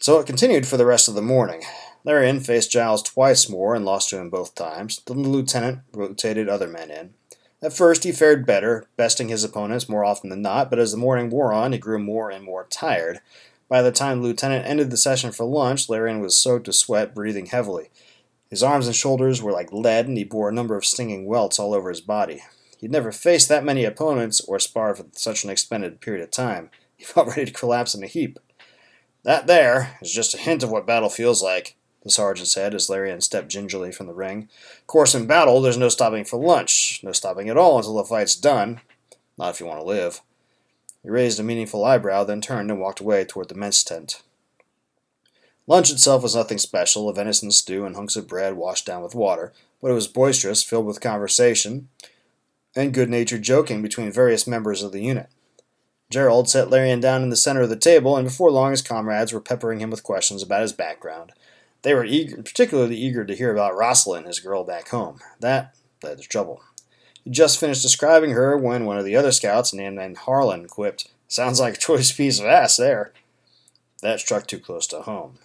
So 0.00 0.18
it 0.18 0.26
continued 0.26 0.66
for 0.66 0.76
the 0.76 0.86
rest 0.86 1.08
of 1.08 1.14
the 1.14 1.22
morning. 1.22 1.62
Larian 2.04 2.40
faced 2.40 2.70
Giles 2.70 3.02
twice 3.02 3.48
more 3.48 3.74
and 3.74 3.84
lost 3.84 4.10
to 4.10 4.18
him 4.18 4.30
both 4.30 4.54
times. 4.54 5.02
Then 5.06 5.22
the 5.22 5.28
lieutenant 5.28 5.80
rotated 5.92 6.48
other 6.48 6.68
men 6.68 6.90
in. 6.90 7.14
At 7.60 7.72
first 7.72 8.04
he 8.04 8.12
fared 8.12 8.46
better, 8.46 8.86
besting 8.96 9.28
his 9.28 9.42
opponents 9.42 9.88
more 9.88 10.04
often 10.04 10.30
than 10.30 10.42
not, 10.42 10.70
but 10.70 10.78
as 10.78 10.92
the 10.92 10.96
morning 10.96 11.28
wore 11.28 11.52
on, 11.52 11.72
he 11.72 11.78
grew 11.78 11.98
more 11.98 12.30
and 12.30 12.44
more 12.44 12.66
tired. 12.70 13.20
By 13.68 13.82
the 13.82 13.92
time 13.92 14.22
the 14.22 14.28
lieutenant 14.28 14.64
ended 14.64 14.90
the 14.90 14.96
session 14.96 15.32
for 15.32 15.44
lunch, 15.44 15.88
Larian 15.88 16.20
was 16.20 16.36
soaked 16.36 16.68
with 16.68 16.76
sweat, 16.76 17.14
breathing 17.14 17.46
heavily. 17.46 17.90
His 18.48 18.62
arms 18.62 18.86
and 18.86 18.96
shoulders 18.96 19.42
were 19.42 19.52
like 19.52 19.72
lead, 19.72 20.06
and 20.06 20.16
he 20.16 20.24
bore 20.24 20.48
a 20.48 20.54
number 20.54 20.76
of 20.76 20.86
stinging 20.86 21.26
welts 21.26 21.58
all 21.58 21.74
over 21.74 21.90
his 21.90 22.00
body. 22.00 22.42
He'd 22.78 22.92
never 22.92 23.12
faced 23.12 23.48
that 23.48 23.64
many 23.64 23.84
opponents 23.84 24.40
or 24.40 24.58
sparred 24.58 24.98
for 24.98 25.06
such 25.12 25.44
an 25.44 25.50
extended 25.50 26.00
period 26.00 26.22
of 26.22 26.30
time. 26.30 26.70
He 26.98 27.04
felt 27.04 27.28
ready 27.28 27.44
to 27.44 27.52
collapse 27.52 27.94
in 27.94 28.02
a 28.02 28.08
heap. 28.08 28.40
That 29.22 29.46
there 29.46 29.96
is 30.02 30.12
just 30.12 30.34
a 30.34 30.38
hint 30.38 30.64
of 30.64 30.70
what 30.72 30.84
battle 30.84 31.08
feels 31.08 31.40
like, 31.40 31.76
the 32.08 32.12
sergeant 32.12 32.48
said 32.48 32.74
as 32.74 32.90
Larian 32.90 33.20
stepped 33.20 33.48
gingerly 33.48 33.92
from 33.92 34.06
the 34.06 34.14
ring. 34.14 34.48
Of 34.80 34.86
course, 34.86 35.14
in 35.14 35.26
battle, 35.26 35.60
there's 35.60 35.76
no 35.76 35.88
stopping 35.88 36.24
for 36.24 36.38
lunch, 36.38 37.00
no 37.02 37.12
stopping 37.12 37.48
at 37.48 37.56
all 37.56 37.76
until 37.78 37.94
the 37.94 38.04
fight's 38.04 38.34
done. 38.34 38.80
Not 39.36 39.50
if 39.50 39.60
you 39.60 39.66
want 39.66 39.80
to 39.80 39.86
live. 39.86 40.20
He 41.02 41.10
raised 41.10 41.38
a 41.38 41.42
meaningful 41.42 41.84
eyebrow, 41.84 42.24
then 42.24 42.40
turned 42.40 42.70
and 42.70 42.80
walked 42.80 43.00
away 43.00 43.24
toward 43.24 43.48
the 43.48 43.54
mess 43.54 43.84
tent. 43.84 44.22
Lunch 45.66 45.90
itself 45.90 46.22
was 46.22 46.34
nothing 46.34 46.58
special 46.58 47.08
a 47.08 47.14
venison 47.14 47.50
stew 47.50 47.84
and 47.84 47.94
hunks 47.94 48.16
of 48.16 48.26
bread 48.26 48.54
washed 48.54 48.86
down 48.86 49.02
with 49.02 49.14
water, 49.14 49.52
but 49.80 49.90
it 49.90 49.94
was 49.94 50.08
boisterous, 50.08 50.62
filled 50.62 50.86
with 50.86 51.00
conversation 51.00 51.88
and 52.74 52.94
good 52.94 53.10
natured 53.10 53.42
joking 53.42 53.82
between 53.82 54.10
various 54.10 54.46
members 54.46 54.82
of 54.82 54.92
the 54.92 55.02
unit. 55.02 55.28
Gerald 56.10 56.48
set 56.48 56.70
Larian 56.70 57.00
down 57.00 57.22
in 57.22 57.28
the 57.28 57.36
center 57.36 57.60
of 57.60 57.68
the 57.68 57.76
table, 57.76 58.16
and 58.16 58.26
before 58.26 58.50
long 58.50 58.70
his 58.70 58.80
comrades 58.80 59.32
were 59.32 59.40
peppering 59.40 59.80
him 59.80 59.90
with 59.90 60.02
questions 60.02 60.42
about 60.42 60.62
his 60.62 60.72
background. 60.72 61.32
They 61.88 61.94
were 61.94 62.04
eager, 62.04 62.42
particularly 62.42 62.96
eager 62.96 63.24
to 63.24 63.34
hear 63.34 63.50
about 63.50 63.74
Rosalind, 63.74 64.26
his 64.26 64.40
girl 64.40 64.62
back 64.62 64.90
home. 64.90 65.20
That 65.40 65.74
led 66.02 66.18
to 66.18 66.28
trouble. 66.28 66.60
He 67.24 67.30
just 67.30 67.58
finished 67.58 67.80
describing 67.80 68.32
her 68.32 68.58
when 68.58 68.84
one 68.84 68.98
of 68.98 69.06
the 69.06 69.16
other 69.16 69.32
scouts, 69.32 69.72
named 69.72 70.18
Harlan, 70.18 70.68
quipped, 70.68 71.08
Sounds 71.28 71.58
like 71.58 71.76
a 71.76 71.78
choice 71.78 72.12
piece 72.12 72.40
of 72.40 72.44
ass 72.44 72.76
there. 72.76 73.14
That 74.02 74.20
struck 74.20 74.46
too 74.46 74.58
close 74.58 74.86
to 74.88 75.00
home. 75.00 75.38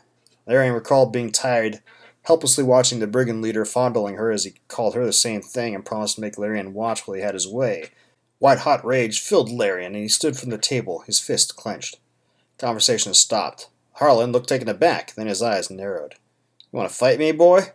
Larian 0.46 0.74
recalled 0.74 1.14
being 1.14 1.32
tired, 1.32 1.82
helplessly 2.24 2.66
watching 2.66 3.00
the 3.00 3.08
brigand 3.08 3.42
leader 3.42 3.64
fondling 3.64 4.18
her 4.18 4.30
as 4.30 4.44
he 4.44 4.56
called 4.68 4.96
her 4.96 5.06
the 5.06 5.14
same 5.14 5.42
thing 5.42 5.74
and 5.74 5.86
promised 5.86 6.16
to 6.16 6.22
make 6.22 6.38
Larian 6.38 6.74
watch 6.74 7.08
while 7.08 7.16
he 7.16 7.24
had 7.24 7.36
his 7.36 7.48
way. 7.48 7.92
White 8.40 8.60
hot 8.60 8.84
rage 8.84 9.22
filled 9.22 9.50
Larian, 9.50 9.96
and 9.96 10.04
he 10.04 10.10
stood 10.10 10.36
from 10.36 10.50
the 10.50 10.58
table, 10.58 11.06
his 11.08 11.22
fist 11.22 11.56
clenched. 11.56 12.00
Conversation 12.58 13.14
stopped. 13.14 13.70
Harlan 13.94 14.34
looked 14.34 14.50
taken 14.50 14.68
aback, 14.68 15.16
then 15.16 15.28
his 15.28 15.42
eyes 15.42 15.70
narrowed. 15.70 16.16
You 16.74 16.80
want 16.80 16.90
to 16.90 16.96
fight 16.96 17.20
me, 17.20 17.32
boy? 17.32 17.68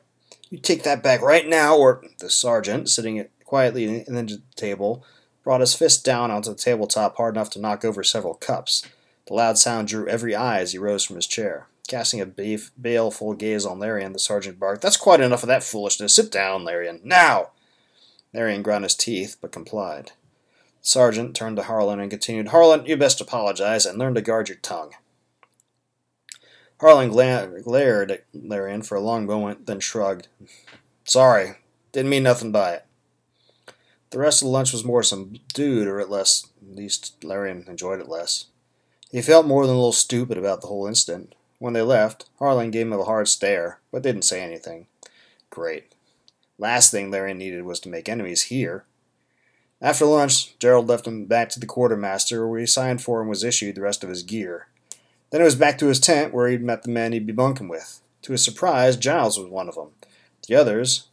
You 0.50 0.58
take 0.58 0.82
that 0.82 1.04
back 1.04 1.22
right 1.22 1.46
now, 1.46 1.76
or. 1.76 2.02
The 2.18 2.28
sergeant, 2.28 2.88
sitting 2.88 3.24
quietly 3.44 3.84
in 3.84 4.14
the 4.14 4.42
table, 4.56 5.04
brought 5.44 5.60
his 5.60 5.76
fist 5.76 6.04
down 6.04 6.32
onto 6.32 6.50
the 6.50 6.56
tabletop 6.56 7.16
hard 7.16 7.36
enough 7.36 7.48
to 7.50 7.60
knock 7.60 7.84
over 7.84 8.02
several 8.02 8.34
cups. 8.34 8.84
The 9.26 9.34
loud 9.34 9.56
sound 9.56 9.86
drew 9.86 10.08
every 10.08 10.34
eye 10.34 10.58
as 10.58 10.72
he 10.72 10.78
rose 10.78 11.04
from 11.04 11.14
his 11.14 11.28
chair. 11.28 11.68
Casting 11.86 12.20
a 12.20 12.26
baleful 12.26 13.34
gaze 13.34 13.64
on 13.64 13.78
Larian, 13.78 14.12
the 14.12 14.18
sergeant 14.18 14.58
barked, 14.58 14.82
That's 14.82 14.96
quite 14.96 15.20
enough 15.20 15.44
of 15.44 15.46
that 15.46 15.62
foolishness. 15.62 16.16
Sit 16.16 16.32
down, 16.32 16.64
Larian. 16.64 17.00
Now! 17.04 17.52
Larian 18.34 18.62
ground 18.62 18.82
his 18.82 18.96
teeth, 18.96 19.36
but 19.40 19.52
complied. 19.52 20.06
The 20.82 20.88
sergeant 20.88 21.36
turned 21.36 21.56
to 21.56 21.62
Harlan 21.62 22.00
and 22.00 22.10
continued, 22.10 22.48
Harlan, 22.48 22.84
you 22.84 22.96
best 22.96 23.20
apologize 23.20 23.86
and 23.86 23.96
learn 23.96 24.14
to 24.14 24.20
guard 24.20 24.48
your 24.48 24.58
tongue. 24.58 24.90
Harlan 26.80 27.10
gla- 27.10 27.60
glared 27.62 28.10
at 28.10 28.24
Larian 28.32 28.82
for 28.82 28.96
a 28.96 29.00
long 29.00 29.26
moment, 29.26 29.66
then 29.66 29.80
shrugged. 29.80 30.28
Sorry, 31.04 31.56
didn't 31.92 32.10
mean 32.10 32.22
nothing 32.22 32.52
by 32.52 32.74
it. 32.74 32.86
The 34.10 34.18
rest 34.18 34.40
of 34.40 34.46
the 34.46 34.52
lunch 34.52 34.72
was 34.72 34.84
more 34.84 35.02
subdued, 35.02 35.86
or 35.86 36.00
at 36.00 36.10
least, 36.10 36.50
at 36.62 36.76
least 36.76 37.22
Larian 37.24 37.64
enjoyed 37.68 38.00
it 38.00 38.08
less. 38.08 38.46
He 39.10 39.20
felt 39.22 39.46
more 39.46 39.66
than 39.66 39.74
a 39.74 39.78
little 39.78 39.92
stupid 39.92 40.38
about 40.38 40.60
the 40.60 40.68
whole 40.68 40.86
incident. 40.86 41.34
When 41.58 41.72
they 41.72 41.82
left, 41.82 42.28
Harlan 42.38 42.70
gave 42.70 42.86
him 42.86 42.92
a 42.92 43.04
hard 43.04 43.28
stare, 43.28 43.80
but 43.90 44.02
didn't 44.02 44.22
say 44.22 44.40
anything. 44.40 44.86
Great. 45.50 45.94
Last 46.58 46.90
thing 46.90 47.10
Larian 47.10 47.38
needed 47.38 47.64
was 47.64 47.80
to 47.80 47.88
make 47.88 48.08
enemies 48.08 48.44
here. 48.44 48.84
After 49.80 50.04
lunch, 50.06 50.58
Gerald 50.58 50.88
left 50.88 51.06
him 51.06 51.26
back 51.26 51.48
to 51.50 51.60
the 51.60 51.66
quartermaster, 51.66 52.46
where 52.46 52.60
he 52.60 52.66
signed 52.66 53.02
for 53.02 53.20
and 53.20 53.28
was 53.28 53.44
issued 53.44 53.74
the 53.74 53.80
rest 53.80 54.02
of 54.02 54.10
his 54.10 54.22
gear. 54.22 54.68
Then 55.30 55.40
it 55.40 55.44
was 55.44 55.54
back 55.54 55.78
to 55.78 55.86
his 55.86 56.00
tent, 56.00 56.32
where 56.32 56.48
he'd 56.48 56.62
met 56.62 56.82
the 56.82 56.90
men 56.90 57.12
he'd 57.12 57.26
be 57.26 57.32
bunking 57.32 57.68
with. 57.68 58.00
To 58.22 58.32
his 58.32 58.44
surprise, 58.44 58.96
Giles 58.96 59.38
was 59.38 59.48
one 59.48 59.68
of 59.68 59.74
them. 59.74 59.90
The 60.46 60.54
others 60.54 61.08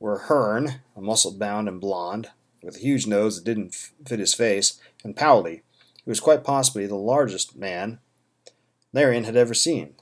were 0.00 0.18
Hearn, 0.18 0.80
a 0.96 1.00
muscle 1.00 1.32
bound 1.32 1.68
and 1.68 1.80
blond, 1.80 2.30
with 2.62 2.76
a 2.76 2.80
huge 2.80 3.06
nose 3.06 3.36
that 3.36 3.44
didn't 3.44 3.74
fit 3.74 4.18
his 4.18 4.34
face, 4.34 4.80
and 5.04 5.16
Powley, 5.16 5.62
who 6.04 6.10
was 6.10 6.20
quite 6.20 6.44
possibly 6.44 6.86
the 6.86 6.96
largest 6.96 7.56
man 7.56 7.98
Larian 8.92 9.24
had 9.24 9.36
ever 9.36 9.54
seen. 9.54 9.94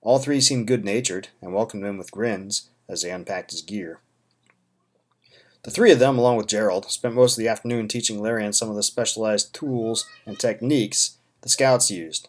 All 0.00 0.18
three 0.18 0.40
seemed 0.40 0.68
good 0.68 0.84
natured 0.84 1.28
and 1.40 1.52
welcomed 1.52 1.84
him 1.84 1.98
with 1.98 2.12
grins 2.12 2.70
as 2.88 3.02
they 3.02 3.10
unpacked 3.10 3.50
his 3.50 3.62
gear. 3.62 4.00
The 5.64 5.70
three 5.70 5.92
of 5.92 5.98
them, 6.00 6.18
along 6.18 6.36
with 6.36 6.48
Gerald, 6.48 6.90
spent 6.90 7.14
most 7.14 7.34
of 7.34 7.38
the 7.38 7.48
afternoon 7.48 7.86
teaching 7.86 8.20
Larian 8.20 8.52
some 8.52 8.68
of 8.68 8.74
the 8.74 8.82
specialized 8.82 9.54
tools 9.54 10.06
and 10.26 10.38
techniques 10.38 11.18
the 11.42 11.48
scouts 11.48 11.90
used. 11.90 12.28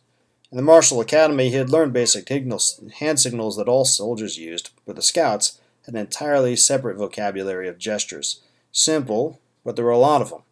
In 0.54 0.58
the 0.58 0.62
Martial 0.62 1.02
Academy, 1.02 1.50
he 1.50 1.56
had 1.56 1.72
learned 1.72 1.94
basic 1.94 2.30
hand 2.30 3.20
signals 3.20 3.58
that 3.58 3.68
all 3.68 3.86
soldiers 3.86 4.38
used, 4.38 4.70
but 4.86 4.96
the 4.96 5.02
scouts 5.02 5.60
had 5.88 5.96
an 5.96 6.02
entirely 6.02 6.56
separate 6.56 6.96
vocabulary 6.96 7.68
of 7.68 7.80
gestures. 7.80 8.40
Simple, 8.72 9.40
but 9.66 9.76
there 9.76 9.86
were 9.86 9.90
a 9.90 9.98
lot 9.98 10.22
of 10.22 10.30
them. 10.30 10.44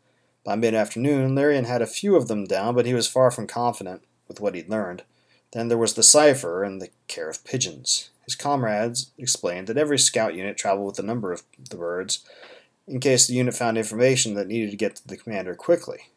By 0.44 0.56
mid 0.56 0.74
afternoon, 0.74 1.36
Larian 1.36 1.66
had 1.66 1.84
a 1.84 1.86
few 1.86 2.16
of 2.16 2.28
them 2.28 2.46
down, 2.46 2.74
but 2.74 2.88
he 2.88 2.96
was 2.96 3.08
far 3.08 3.30
from 3.30 3.46
confident 3.46 4.02
with 4.28 4.40
what 4.40 4.56
he'd 4.56 4.70
learned. 4.70 5.04
Then 5.54 5.68
there 5.68 5.78
was 5.78 5.94
the 5.94 6.02
cipher 6.02 6.64
and 6.64 6.82
the 6.82 6.90
care 7.08 7.30
of 7.30 7.46
pigeons. 7.46 8.10
His 8.26 8.34
comrades 8.34 9.12
explained 9.20 9.68
that 9.68 9.78
every 9.78 10.00
scout 10.00 10.34
unit 10.34 10.58
traveled 10.58 10.88
with 10.88 10.98
a 10.98 11.04
number 11.04 11.32
of 11.32 11.44
the 11.70 11.78
birds 11.78 12.26
in 12.88 13.00
case 13.00 13.28
the 13.28 13.36
unit 13.36 13.54
found 13.54 13.78
information 13.78 14.34
that 14.34 14.48
needed 14.48 14.72
to 14.72 14.78
get 14.78 14.96
to 14.96 15.08
the 15.08 15.18
commander 15.18 15.54
quickly. 15.54 16.08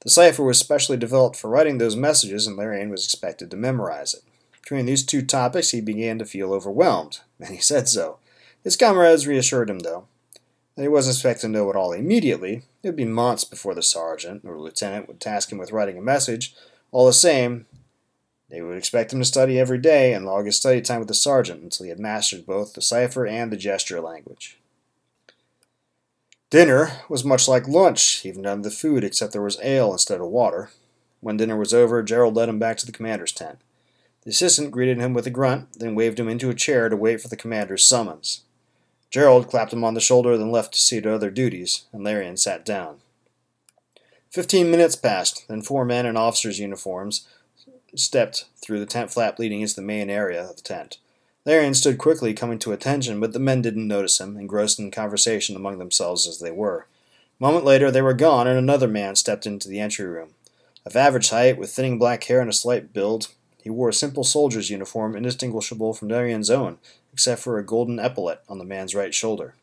The 0.00 0.10
cipher 0.10 0.42
was 0.42 0.58
specially 0.58 0.96
developed 0.96 1.36
for 1.36 1.50
writing 1.50 1.78
those 1.78 1.96
messages, 1.96 2.46
and 2.46 2.56
Larian 2.56 2.90
was 2.90 3.04
expected 3.04 3.50
to 3.50 3.56
memorize 3.56 4.14
it. 4.14 4.22
Between 4.62 4.86
these 4.86 5.04
two 5.04 5.22
topics, 5.22 5.70
he 5.70 5.80
began 5.80 6.18
to 6.18 6.24
feel 6.24 6.52
overwhelmed, 6.52 7.20
and 7.40 7.54
he 7.54 7.60
said 7.60 7.88
so. 7.88 8.18
His 8.62 8.76
comrades 8.76 9.26
reassured 9.26 9.70
him, 9.70 9.80
though, 9.80 10.06
he 10.82 10.88
wasn't 10.88 11.16
expected 11.16 11.48
to 11.48 11.52
know 11.52 11.70
it 11.70 11.76
all 11.76 11.92
immediately. 11.92 12.62
It 12.82 12.88
would 12.88 12.96
be 12.96 13.04
months 13.04 13.44
before 13.44 13.74
the 13.74 13.82
sergeant 13.82 14.44
or 14.44 14.58
lieutenant 14.58 15.08
would 15.08 15.20
task 15.20 15.50
him 15.50 15.58
with 15.58 15.72
writing 15.72 15.98
a 15.98 16.02
message. 16.02 16.54
All 16.92 17.06
the 17.06 17.12
same, 17.12 17.66
they 18.48 18.62
would 18.62 18.76
expect 18.78 19.12
him 19.12 19.18
to 19.18 19.24
study 19.24 19.58
every 19.58 19.78
day 19.78 20.14
and 20.14 20.24
log 20.24 20.46
his 20.46 20.56
study 20.56 20.80
time 20.80 21.00
with 21.00 21.08
the 21.08 21.14
sergeant 21.14 21.62
until 21.62 21.84
he 21.84 21.90
had 21.90 21.98
mastered 21.98 22.46
both 22.46 22.74
the 22.74 22.80
cipher 22.80 23.26
and 23.26 23.50
the 23.50 23.56
gesture 23.56 24.00
language. 24.00 24.57
Dinner 26.50 26.92
was 27.10 27.24
much 27.24 27.46
like 27.46 27.68
lunch, 27.68 28.24
even 28.24 28.42
down 28.42 28.62
to 28.62 28.68
the 28.68 28.74
food, 28.74 29.04
except 29.04 29.32
there 29.32 29.42
was 29.42 29.60
ale 29.62 29.92
instead 29.92 30.20
of 30.20 30.28
water. 30.28 30.70
When 31.20 31.36
dinner 31.36 31.56
was 31.56 31.74
over, 31.74 32.02
Gerald 32.02 32.36
led 32.36 32.48
him 32.48 32.58
back 32.58 32.78
to 32.78 32.86
the 32.86 32.92
commander's 32.92 33.32
tent. 33.32 33.58
The 34.22 34.30
assistant 34.30 34.70
greeted 34.70 34.98
him 34.98 35.12
with 35.12 35.26
a 35.26 35.30
grunt, 35.30 35.78
then 35.78 35.94
waved 35.94 36.18
him 36.18 36.28
into 36.28 36.48
a 36.48 36.54
chair 36.54 36.88
to 36.88 36.96
wait 36.96 37.20
for 37.20 37.28
the 37.28 37.36
commander's 37.36 37.84
summons. 37.84 38.42
Gerald 39.10 39.48
clapped 39.48 39.72
him 39.72 39.84
on 39.84 39.94
the 39.94 40.00
shoulder, 40.00 40.36
then 40.36 40.50
left 40.50 40.74
to 40.74 40.80
see 40.80 41.00
to 41.00 41.14
other 41.14 41.30
duties, 41.30 41.84
and 41.92 42.02
Larian 42.02 42.36
sat 42.36 42.64
down. 42.64 42.98
Fifteen 44.30 44.70
minutes 44.70 44.96
passed, 44.96 45.46
then 45.48 45.62
four 45.62 45.84
men 45.84 46.06
in 46.06 46.16
officers' 46.16 46.60
uniforms 46.60 47.26
stepped 47.94 48.46
through 48.56 48.80
the 48.80 48.86
tent 48.86 49.10
flap 49.10 49.38
leading 49.38 49.60
into 49.60 49.74
the 49.74 49.82
main 49.82 50.10
area 50.10 50.42
of 50.42 50.56
the 50.56 50.62
tent. 50.62 50.98
Larian 51.48 51.72
stood 51.72 51.96
quickly, 51.96 52.34
coming 52.34 52.58
to 52.58 52.72
attention, 52.72 53.20
but 53.20 53.32
the 53.32 53.38
men 53.38 53.62
didn't 53.62 53.88
notice 53.88 54.20
him, 54.20 54.36
engrossed 54.36 54.78
in 54.78 54.90
conversation 54.90 55.56
among 55.56 55.78
themselves 55.78 56.28
as 56.28 56.40
they 56.40 56.50
were. 56.50 56.86
A 57.40 57.42
moment 57.42 57.64
later, 57.64 57.90
they 57.90 58.02
were 58.02 58.12
gone, 58.12 58.46
and 58.46 58.58
another 58.58 58.86
man 58.86 59.16
stepped 59.16 59.46
into 59.46 59.66
the 59.66 59.80
entry 59.80 60.04
room. 60.04 60.34
Of 60.84 60.94
average 60.94 61.30
height, 61.30 61.56
with 61.56 61.70
thinning 61.70 61.98
black 61.98 62.24
hair 62.24 62.42
and 62.42 62.50
a 62.50 62.52
slight 62.52 62.92
build, 62.92 63.28
he 63.62 63.70
wore 63.70 63.88
a 63.88 63.94
simple 63.94 64.24
soldier's 64.24 64.68
uniform 64.68 65.16
indistinguishable 65.16 65.94
from 65.94 66.08
Larian's 66.08 66.50
own, 66.50 66.76
except 67.14 67.40
for 67.40 67.58
a 67.58 67.64
golden 67.64 67.98
epaulet 67.98 68.40
on 68.46 68.58
the 68.58 68.64
man's 68.66 68.94
right 68.94 69.14
shoulder. 69.14 69.54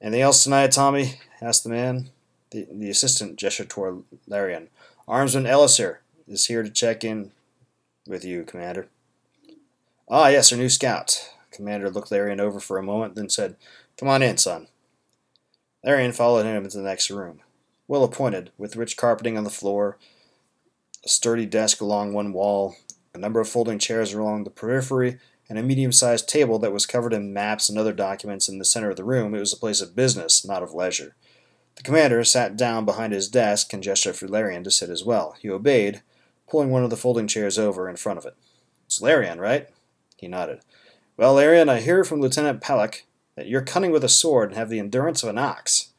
Anything 0.00 0.22
else 0.22 0.42
tonight, 0.42 0.72
Tommy? 0.72 1.20
asked 1.42 1.64
the 1.64 1.70
man. 1.70 2.08
The, 2.50 2.66
the 2.72 2.88
assistant 2.88 3.36
gestured 3.36 3.68
toward 3.68 4.04
Larian. 4.26 4.68
Armsman 5.06 5.46
Ellisir 5.46 6.00
is 6.26 6.46
here 6.46 6.62
to 6.62 6.70
check 6.70 7.04
in 7.04 7.32
with 8.06 8.24
you, 8.24 8.42
Commander. 8.44 8.88
Ah, 10.10 10.28
yes, 10.28 10.50
our 10.52 10.58
new 10.58 10.70
scout. 10.70 11.34
Commander 11.50 11.90
looked 11.90 12.10
Larian 12.10 12.40
over 12.40 12.60
for 12.60 12.78
a 12.78 12.82
moment, 12.82 13.14
then 13.14 13.28
said, 13.28 13.56
Come 13.98 14.08
on 14.08 14.22
in, 14.22 14.38
son. 14.38 14.68
Larian 15.84 16.12
followed 16.12 16.46
him 16.46 16.64
into 16.64 16.78
the 16.78 16.82
next 16.82 17.10
room. 17.10 17.40
Well 17.86 18.04
appointed, 18.04 18.50
with 18.56 18.76
rich 18.76 18.96
carpeting 18.96 19.36
on 19.36 19.44
the 19.44 19.50
floor, 19.50 19.98
a 21.04 21.08
sturdy 21.08 21.44
desk 21.44 21.82
along 21.82 22.14
one 22.14 22.32
wall, 22.32 22.76
a 23.14 23.18
number 23.18 23.38
of 23.38 23.50
folding 23.50 23.78
chairs 23.78 24.14
along 24.14 24.44
the 24.44 24.50
periphery, 24.50 25.18
and 25.46 25.58
a 25.58 25.62
medium 25.62 25.92
sized 25.92 26.26
table 26.26 26.58
that 26.58 26.72
was 26.72 26.86
covered 26.86 27.12
in 27.12 27.34
maps 27.34 27.68
and 27.68 27.78
other 27.78 27.92
documents 27.92 28.48
in 28.48 28.58
the 28.58 28.64
center 28.64 28.90
of 28.90 28.96
the 28.96 29.04
room, 29.04 29.34
it 29.34 29.40
was 29.40 29.52
a 29.52 29.58
place 29.58 29.82
of 29.82 29.94
business, 29.94 30.42
not 30.42 30.62
of 30.62 30.72
leisure. 30.72 31.16
The 31.76 31.82
commander 31.82 32.24
sat 32.24 32.56
down 32.56 32.86
behind 32.86 33.12
his 33.12 33.28
desk 33.28 33.74
and 33.74 33.82
gestured 33.82 34.16
for 34.16 34.26
Larian 34.26 34.64
to 34.64 34.70
sit 34.70 34.88
as 34.88 35.04
well. 35.04 35.36
He 35.40 35.50
obeyed, 35.50 36.02
pulling 36.48 36.70
one 36.70 36.82
of 36.82 36.90
the 36.90 36.96
folding 36.96 37.26
chairs 37.26 37.58
over 37.58 37.90
in 37.90 37.96
front 37.96 38.18
of 38.18 38.24
it. 38.24 38.36
It's 38.86 39.02
Larian, 39.02 39.38
right? 39.38 39.68
He 40.18 40.28
nodded. 40.28 40.60
Well, 41.16 41.34
Larian, 41.34 41.68
I 41.68 41.80
hear 41.80 42.04
from 42.04 42.20
Lieutenant 42.20 42.60
Palak 42.60 43.02
that 43.36 43.46
you're 43.46 43.62
cunning 43.62 43.92
with 43.92 44.04
a 44.04 44.08
sword 44.08 44.50
and 44.50 44.58
have 44.58 44.68
the 44.68 44.78
endurance 44.78 45.22
of 45.22 45.28
an 45.28 45.38
ox. 45.38 45.92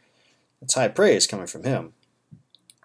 That's 0.60 0.76
high 0.76 0.90
praise 0.90 1.26
coming 1.26 1.48
from 1.48 1.64
him. 1.64 1.94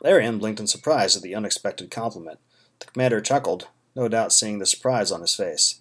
Larian 0.03 0.38
blinked 0.38 0.61
in 0.61 0.66
surprise 0.66 1.16
at 1.16 1.23
the 1.23 1.35
unexpected 1.35 1.90
compliment. 1.90 2.38
The 2.79 2.87
commander 2.87 3.20
chuckled, 3.20 3.68
no 3.97 4.09
doubt 4.09 4.33
seeing 4.33 4.59
the 4.59 4.66
surprise 4.66 5.11
on 5.11 5.20
his 5.20 5.35
face. 5.35 5.81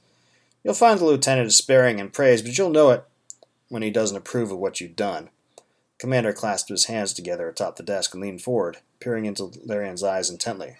You'll 0.64 0.74
find 0.74 1.00
the 1.00 1.06
lieutenant 1.06 1.48
is 1.48 1.58
sparing 1.58 2.00
in 2.00 2.10
praise, 2.10 2.42
but 2.42 2.58
you'll 2.58 2.70
know 2.70 2.92
it 2.92 3.04
when 3.70 3.84
he 3.84 3.92
doesn't 3.92 4.18
approve 4.18 4.52
of 4.52 4.58
what 4.58 4.80
you've 4.80 4.96
done. 4.96 5.30
The 5.58 5.64
commander 6.00 6.34
clasped 6.34 6.70
his 6.70 6.86
hands 6.86 7.14
together 7.14 7.50
atop 7.50 7.76
the 7.76 7.84
desk 7.84 8.14
and 8.14 8.24
leaned 8.24 8.42
forward, 8.42 8.78
peering 9.00 9.26
into 9.26 9.52
Larian's 9.66 10.04
eyes 10.04 10.30
intently. 10.30 10.78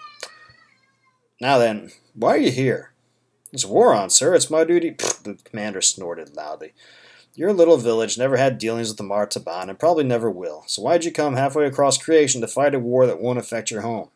Now 1.42 1.58
then, 1.58 1.92
why 2.14 2.36
are 2.36 2.38
you 2.38 2.52
here? 2.52 2.93
There's 3.54 3.68
war 3.68 3.94
on, 3.94 4.10
sir. 4.10 4.34
It's 4.34 4.50
my 4.50 4.64
duty. 4.64 4.90
Pfft, 4.94 5.24
the 5.26 5.38
commander 5.48 5.80
snorted 5.80 6.36
loudly. 6.36 6.74
Your 7.36 7.54
little 7.54 7.78
village 7.78 8.18
never 8.18 8.38
had 8.38 8.58
dealings 8.58 8.90
with 8.90 8.98
the 8.98 9.04
Martaban 9.04 9.70
and 9.70 9.78
probably 9.78 10.04
never 10.04 10.28
will. 10.28 10.64
So 10.66 10.82
why'd 10.82 11.06
you 11.06 11.12
come 11.12 11.36
halfway 11.36 11.68
across 11.68 12.00
creation 12.00 12.42
to 12.42 12.48
fight 12.48 12.74
a 12.74 12.80
war 12.80 13.06
that 13.06 13.22
won't 13.22 13.38
affect 13.38 13.70
your 13.70 13.82
home? 13.82 14.10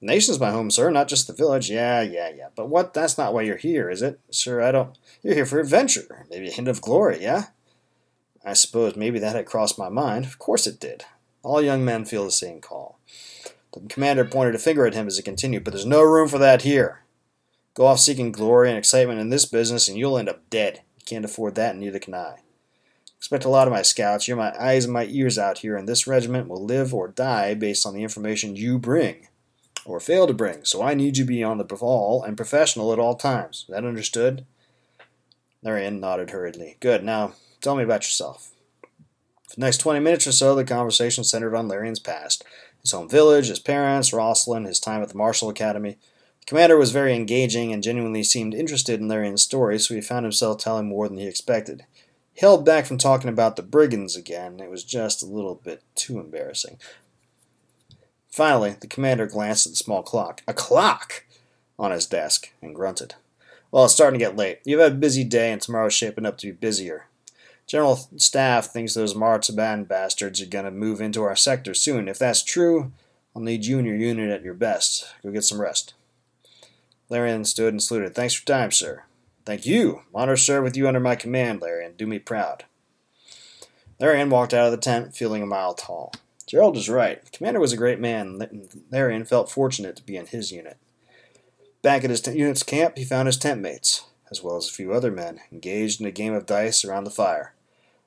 The 0.00 0.06
nation's 0.06 0.38
my 0.38 0.50
home, 0.50 0.70
sir, 0.70 0.90
not 0.90 1.08
just 1.08 1.26
the 1.26 1.32
village. 1.32 1.70
Yeah, 1.70 2.02
yeah, 2.02 2.28
yeah. 2.28 2.48
But 2.54 2.68
what? 2.68 2.92
That's 2.92 3.16
not 3.16 3.32
why 3.32 3.42
you're 3.42 3.56
here, 3.56 3.88
is 3.88 4.02
it? 4.02 4.20
Sir, 4.30 4.60
I 4.60 4.72
don't. 4.72 4.98
You're 5.22 5.34
here 5.34 5.46
for 5.46 5.58
adventure. 5.58 6.26
Maybe 6.28 6.48
a 6.48 6.52
hint 6.52 6.68
of 6.68 6.82
glory, 6.82 7.22
yeah? 7.22 7.46
I 8.44 8.52
suppose 8.52 8.94
maybe 8.94 9.18
that 9.20 9.36
had 9.36 9.46
crossed 9.46 9.78
my 9.78 9.88
mind. 9.88 10.26
Of 10.26 10.38
course 10.38 10.66
it 10.66 10.78
did. 10.78 11.06
All 11.42 11.62
young 11.62 11.82
men 11.82 12.04
feel 12.04 12.26
the 12.26 12.30
same 12.30 12.60
call. 12.60 12.98
The 13.72 13.80
commander 13.88 14.26
pointed 14.26 14.54
a 14.54 14.58
finger 14.58 14.86
at 14.86 14.92
him 14.92 15.06
as 15.06 15.16
he 15.16 15.22
continued, 15.22 15.64
but 15.64 15.72
there's 15.72 15.86
no 15.86 16.02
room 16.02 16.28
for 16.28 16.38
that 16.38 16.60
here. 16.60 17.00
Go 17.78 17.86
off 17.86 18.00
seeking 18.00 18.32
glory 18.32 18.70
and 18.70 18.76
excitement 18.76 19.20
in 19.20 19.30
this 19.30 19.44
business, 19.44 19.86
and 19.86 19.96
you'll 19.96 20.18
end 20.18 20.28
up 20.28 20.50
dead. 20.50 20.82
You 20.98 21.04
can't 21.06 21.24
afford 21.24 21.54
that, 21.54 21.70
and 21.70 21.80
neither 21.80 22.00
can 22.00 22.12
I. 22.12 22.38
Expect 23.16 23.44
a 23.44 23.48
lot 23.48 23.68
of 23.68 23.72
my 23.72 23.82
scouts. 23.82 24.26
You're 24.26 24.36
my 24.36 24.52
eyes 24.60 24.84
and 24.84 24.92
my 24.92 25.06
ears 25.06 25.38
out 25.38 25.58
here, 25.58 25.76
and 25.76 25.88
this 25.88 26.04
regiment 26.04 26.48
will 26.48 26.64
live 26.64 26.92
or 26.92 27.06
die 27.06 27.54
based 27.54 27.86
on 27.86 27.94
the 27.94 28.02
information 28.02 28.56
you 28.56 28.80
bring, 28.80 29.28
or 29.84 30.00
fail 30.00 30.26
to 30.26 30.34
bring. 30.34 30.64
So 30.64 30.82
I 30.82 30.94
need 30.94 31.18
you 31.18 31.24
to 31.24 31.28
be 31.28 31.44
on 31.44 31.58
the 31.58 31.64
ball 31.64 32.20
and 32.20 32.36
professional 32.36 32.92
at 32.92 32.98
all 32.98 33.14
times. 33.14 33.64
That 33.68 33.84
understood? 33.84 34.44
Larian 35.62 36.00
nodded 36.00 36.30
hurriedly. 36.30 36.78
Good. 36.80 37.04
Now, 37.04 37.34
tell 37.60 37.76
me 37.76 37.84
about 37.84 38.02
yourself. 38.02 38.50
For 39.48 39.54
the 39.54 39.60
next 39.60 39.78
20 39.78 40.00
minutes 40.00 40.26
or 40.26 40.32
so, 40.32 40.56
the 40.56 40.64
conversation 40.64 41.22
centered 41.22 41.54
on 41.54 41.68
Larian's 41.68 42.00
past 42.00 42.42
his 42.82 42.90
home 42.90 43.08
village, 43.08 43.46
his 43.46 43.60
parents, 43.60 44.12
Rosalind, 44.12 44.66
his 44.66 44.80
time 44.80 45.00
at 45.00 45.10
the 45.10 45.16
Martial 45.16 45.48
Academy. 45.48 45.96
Commander 46.48 46.78
was 46.78 46.92
very 46.92 47.14
engaging 47.14 47.74
and 47.74 47.82
genuinely 47.82 48.22
seemed 48.22 48.54
interested 48.54 48.98
in 48.98 49.06
Larian's 49.06 49.42
story, 49.42 49.78
so 49.78 49.94
he 49.94 50.00
found 50.00 50.24
himself 50.24 50.56
telling 50.56 50.88
more 50.88 51.06
than 51.06 51.18
he 51.18 51.26
expected. 51.26 51.84
He 52.32 52.40
held 52.40 52.64
back 52.64 52.86
from 52.86 52.96
talking 52.96 53.28
about 53.28 53.56
the 53.56 53.62
brigands 53.62 54.16
again. 54.16 54.58
It 54.58 54.70
was 54.70 54.82
just 54.82 55.22
a 55.22 55.26
little 55.26 55.56
bit 55.56 55.82
too 55.94 56.18
embarrassing. 56.18 56.78
Finally, 58.30 58.76
the 58.80 58.86
commander 58.86 59.26
glanced 59.26 59.66
at 59.66 59.72
the 59.72 59.76
small 59.76 60.02
clock. 60.02 60.40
A 60.48 60.54
clock! 60.54 61.26
on 61.78 61.90
his 61.90 62.06
desk 62.06 62.50
and 62.62 62.74
grunted. 62.74 63.16
Well, 63.70 63.84
it's 63.84 63.92
starting 63.92 64.18
to 64.18 64.24
get 64.24 64.34
late. 64.34 64.60
You've 64.64 64.80
had 64.80 64.92
a 64.92 64.94
busy 64.94 65.24
day, 65.24 65.52
and 65.52 65.60
tomorrow's 65.60 65.92
shaping 65.92 66.24
up 66.24 66.38
to 66.38 66.46
be 66.46 66.52
busier. 66.52 67.08
General 67.66 67.96
Staff 68.16 68.68
thinks 68.68 68.94
those 68.94 69.12
Martaban 69.12 69.86
bastards 69.86 70.40
are 70.40 70.46
going 70.46 70.64
to 70.64 70.70
move 70.70 71.02
into 71.02 71.24
our 71.24 71.36
sector 71.36 71.74
soon. 71.74 72.08
If 72.08 72.18
that's 72.18 72.42
true, 72.42 72.90
I'll 73.36 73.42
need 73.42 73.66
you 73.66 73.76
and 73.76 73.86
your 73.86 73.96
unit 73.96 74.30
at 74.30 74.42
your 74.42 74.54
best. 74.54 75.14
Go 75.22 75.30
get 75.30 75.44
some 75.44 75.60
rest. 75.60 75.92
Larian 77.08 77.44
stood 77.44 77.72
and 77.72 77.82
saluted. 77.82 78.14
Thanks 78.14 78.34
for 78.34 78.46
time, 78.46 78.70
sir. 78.70 79.04
Thank 79.44 79.64
you. 79.64 80.02
Honor 80.14 80.36
to 80.36 80.42
serve 80.42 80.64
with 80.64 80.76
you 80.76 80.86
under 80.86 81.00
my 81.00 81.16
command, 81.16 81.62
Larian. 81.62 81.94
Do 81.96 82.06
me 82.06 82.18
proud. 82.18 82.64
Larian 83.98 84.30
walked 84.30 84.54
out 84.54 84.66
of 84.66 84.72
the 84.72 84.76
tent, 84.76 85.16
feeling 85.16 85.42
a 85.42 85.46
mile 85.46 85.74
tall. 85.74 86.12
Gerald 86.46 86.76
was 86.76 86.88
right. 86.88 87.24
The 87.24 87.30
commander 87.30 87.60
was 87.60 87.72
a 87.72 87.76
great 87.76 87.98
man, 87.98 88.40
and 88.40 88.84
Larian 88.90 89.24
felt 89.24 89.50
fortunate 89.50 89.96
to 89.96 90.02
be 90.02 90.16
in 90.16 90.26
his 90.26 90.52
unit. 90.52 90.76
Back 91.82 92.04
at 92.04 92.10
his 92.10 92.20
t- 92.20 92.32
unit's 92.32 92.62
camp, 92.62 92.98
he 92.98 93.04
found 93.04 93.26
his 93.26 93.36
tent 93.36 93.60
mates, 93.60 94.04
as 94.30 94.42
well 94.42 94.56
as 94.56 94.68
a 94.68 94.72
few 94.72 94.92
other 94.92 95.10
men, 95.10 95.40
engaged 95.52 96.00
in 96.00 96.06
a 96.06 96.10
game 96.10 96.34
of 96.34 96.46
dice 96.46 96.84
around 96.84 97.04
the 97.04 97.10
fire. 97.10 97.54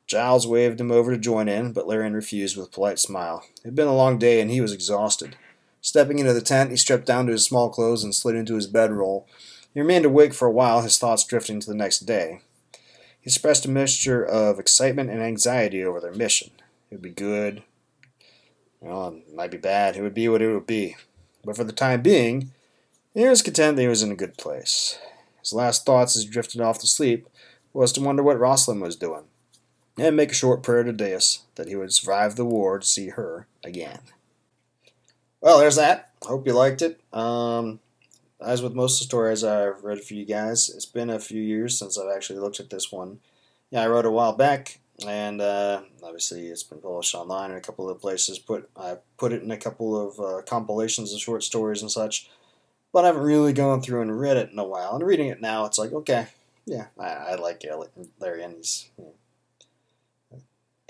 Giles 0.07 0.45
waved 0.45 0.81
him 0.81 0.91
over 0.91 1.11
to 1.11 1.17
join 1.17 1.47
in, 1.47 1.71
but 1.71 1.87
Larian 1.87 2.13
refused 2.13 2.57
with 2.57 2.67
a 2.67 2.71
polite 2.71 2.99
smile. 2.99 3.43
It 3.57 3.67
had 3.67 3.75
been 3.75 3.87
a 3.87 3.95
long 3.95 4.17
day 4.17 4.41
and 4.41 4.51
he 4.51 4.59
was 4.59 4.73
exhausted. 4.73 5.37
Stepping 5.81 6.19
into 6.19 6.33
the 6.33 6.41
tent, 6.41 6.69
he 6.69 6.77
stripped 6.77 7.07
down 7.07 7.25
to 7.25 7.31
his 7.31 7.43
small 7.43 7.69
clothes 7.69 8.03
and 8.03 8.13
slid 8.13 8.35
into 8.35 8.55
his 8.55 8.67
bedroll. 8.67 9.27
He 9.73 9.79
remained 9.81 10.05
awake 10.05 10.33
for 10.33 10.47
a 10.47 10.51
while, 10.51 10.81
his 10.81 10.97
thoughts 10.97 11.25
drifting 11.25 11.59
to 11.59 11.67
the 11.67 11.75
next 11.75 12.01
day. 12.01 12.41
He 13.19 13.27
expressed 13.27 13.65
a 13.65 13.69
mixture 13.69 14.23
of 14.23 14.59
excitement 14.59 15.09
and 15.09 15.21
anxiety 15.21 15.83
over 15.83 15.99
their 15.99 16.13
mission. 16.13 16.51
It 16.89 16.95
would 16.95 17.01
be 17.01 17.09
good. 17.09 17.63
Well, 18.79 19.09
it 19.27 19.35
might 19.35 19.51
be 19.51 19.57
bad. 19.57 19.95
It 19.95 20.01
would 20.01 20.13
be 20.13 20.29
what 20.29 20.41
it 20.41 20.53
would 20.53 20.67
be. 20.67 20.97
But 21.43 21.55
for 21.55 21.63
the 21.63 21.71
time 21.71 22.01
being, 22.01 22.51
he 23.13 23.27
was 23.27 23.41
content 23.41 23.75
that 23.75 23.81
he 23.81 23.87
was 23.87 24.03
in 24.03 24.11
a 24.11 24.15
good 24.15 24.37
place. 24.37 24.99
His 25.39 25.53
last 25.53 25.85
thoughts 25.85 26.15
as 26.15 26.23
he 26.23 26.29
drifted 26.29 26.61
off 26.61 26.79
to 26.79 26.87
sleep 26.87 27.27
was 27.73 27.91
to 27.93 28.01
wonder 28.01 28.21
what 28.21 28.39
Rosalind 28.39 28.81
was 28.81 28.95
doing, 28.95 29.23
and 29.97 30.15
make 30.15 30.31
a 30.31 30.35
short 30.35 30.61
prayer 30.61 30.83
to 30.83 30.93
Deus 30.93 31.43
that 31.55 31.67
he 31.67 31.75
would 31.75 31.93
survive 31.93 32.35
the 32.35 32.45
war 32.45 32.79
to 32.79 32.85
see 32.85 33.09
her 33.09 33.47
again. 33.63 33.99
Well, 35.41 35.57
there's 35.57 35.77
that. 35.77 36.11
Hope 36.21 36.45
you 36.45 36.53
liked 36.53 36.83
it. 36.83 37.01
Um, 37.11 37.79
as 38.39 38.61
with 38.61 38.75
most 38.75 38.95
of 38.95 38.99
the 38.99 39.09
stories 39.09 39.43
I've 39.43 39.83
read 39.83 40.03
for 40.03 40.13
you 40.13 40.23
guys, 40.23 40.69
it's 40.69 40.85
been 40.85 41.09
a 41.09 41.19
few 41.19 41.41
years 41.41 41.77
since 41.77 41.97
I've 41.97 42.15
actually 42.15 42.39
looked 42.39 42.59
at 42.59 42.69
this 42.69 42.91
one. 42.91 43.19
Yeah, 43.71 43.81
I 43.81 43.87
wrote 43.87 44.05
a 44.05 44.11
while 44.11 44.33
back, 44.33 44.79
and 45.07 45.41
uh, 45.41 45.81
obviously 46.03 46.47
it's 46.47 46.61
been 46.61 46.79
published 46.79 47.15
online 47.15 47.51
in 47.51 47.57
a 47.57 47.61
couple 47.61 47.89
of 47.89 47.99
places. 47.99 48.37
Put 48.37 48.69
I 48.77 48.97
put 49.17 49.33
it 49.33 49.41
in 49.41 49.49
a 49.49 49.57
couple 49.57 49.99
of 49.99 50.19
uh, 50.19 50.41
compilations 50.43 51.11
of 51.13 51.19
short 51.19 51.43
stories 51.43 51.81
and 51.81 51.91
such, 51.91 52.29
but 52.93 53.03
I 53.03 53.07
haven't 53.07 53.23
really 53.23 53.53
gone 53.53 53.81
through 53.81 54.01
and 54.01 54.19
read 54.19 54.37
it 54.37 54.51
in 54.51 54.59
a 54.59 54.63
while. 54.63 54.93
And 54.95 55.05
reading 55.05 55.29
it 55.29 55.41
now, 55.41 55.65
it's 55.65 55.79
like 55.79 55.91
okay, 55.91 56.27
yeah, 56.65 56.87
I, 56.99 57.07
I 57.07 57.35
like 57.35 57.63
Larry, 58.19 58.43
and 58.43 58.57
he's 58.57 58.89
you 58.97 59.05
know, 60.31 60.41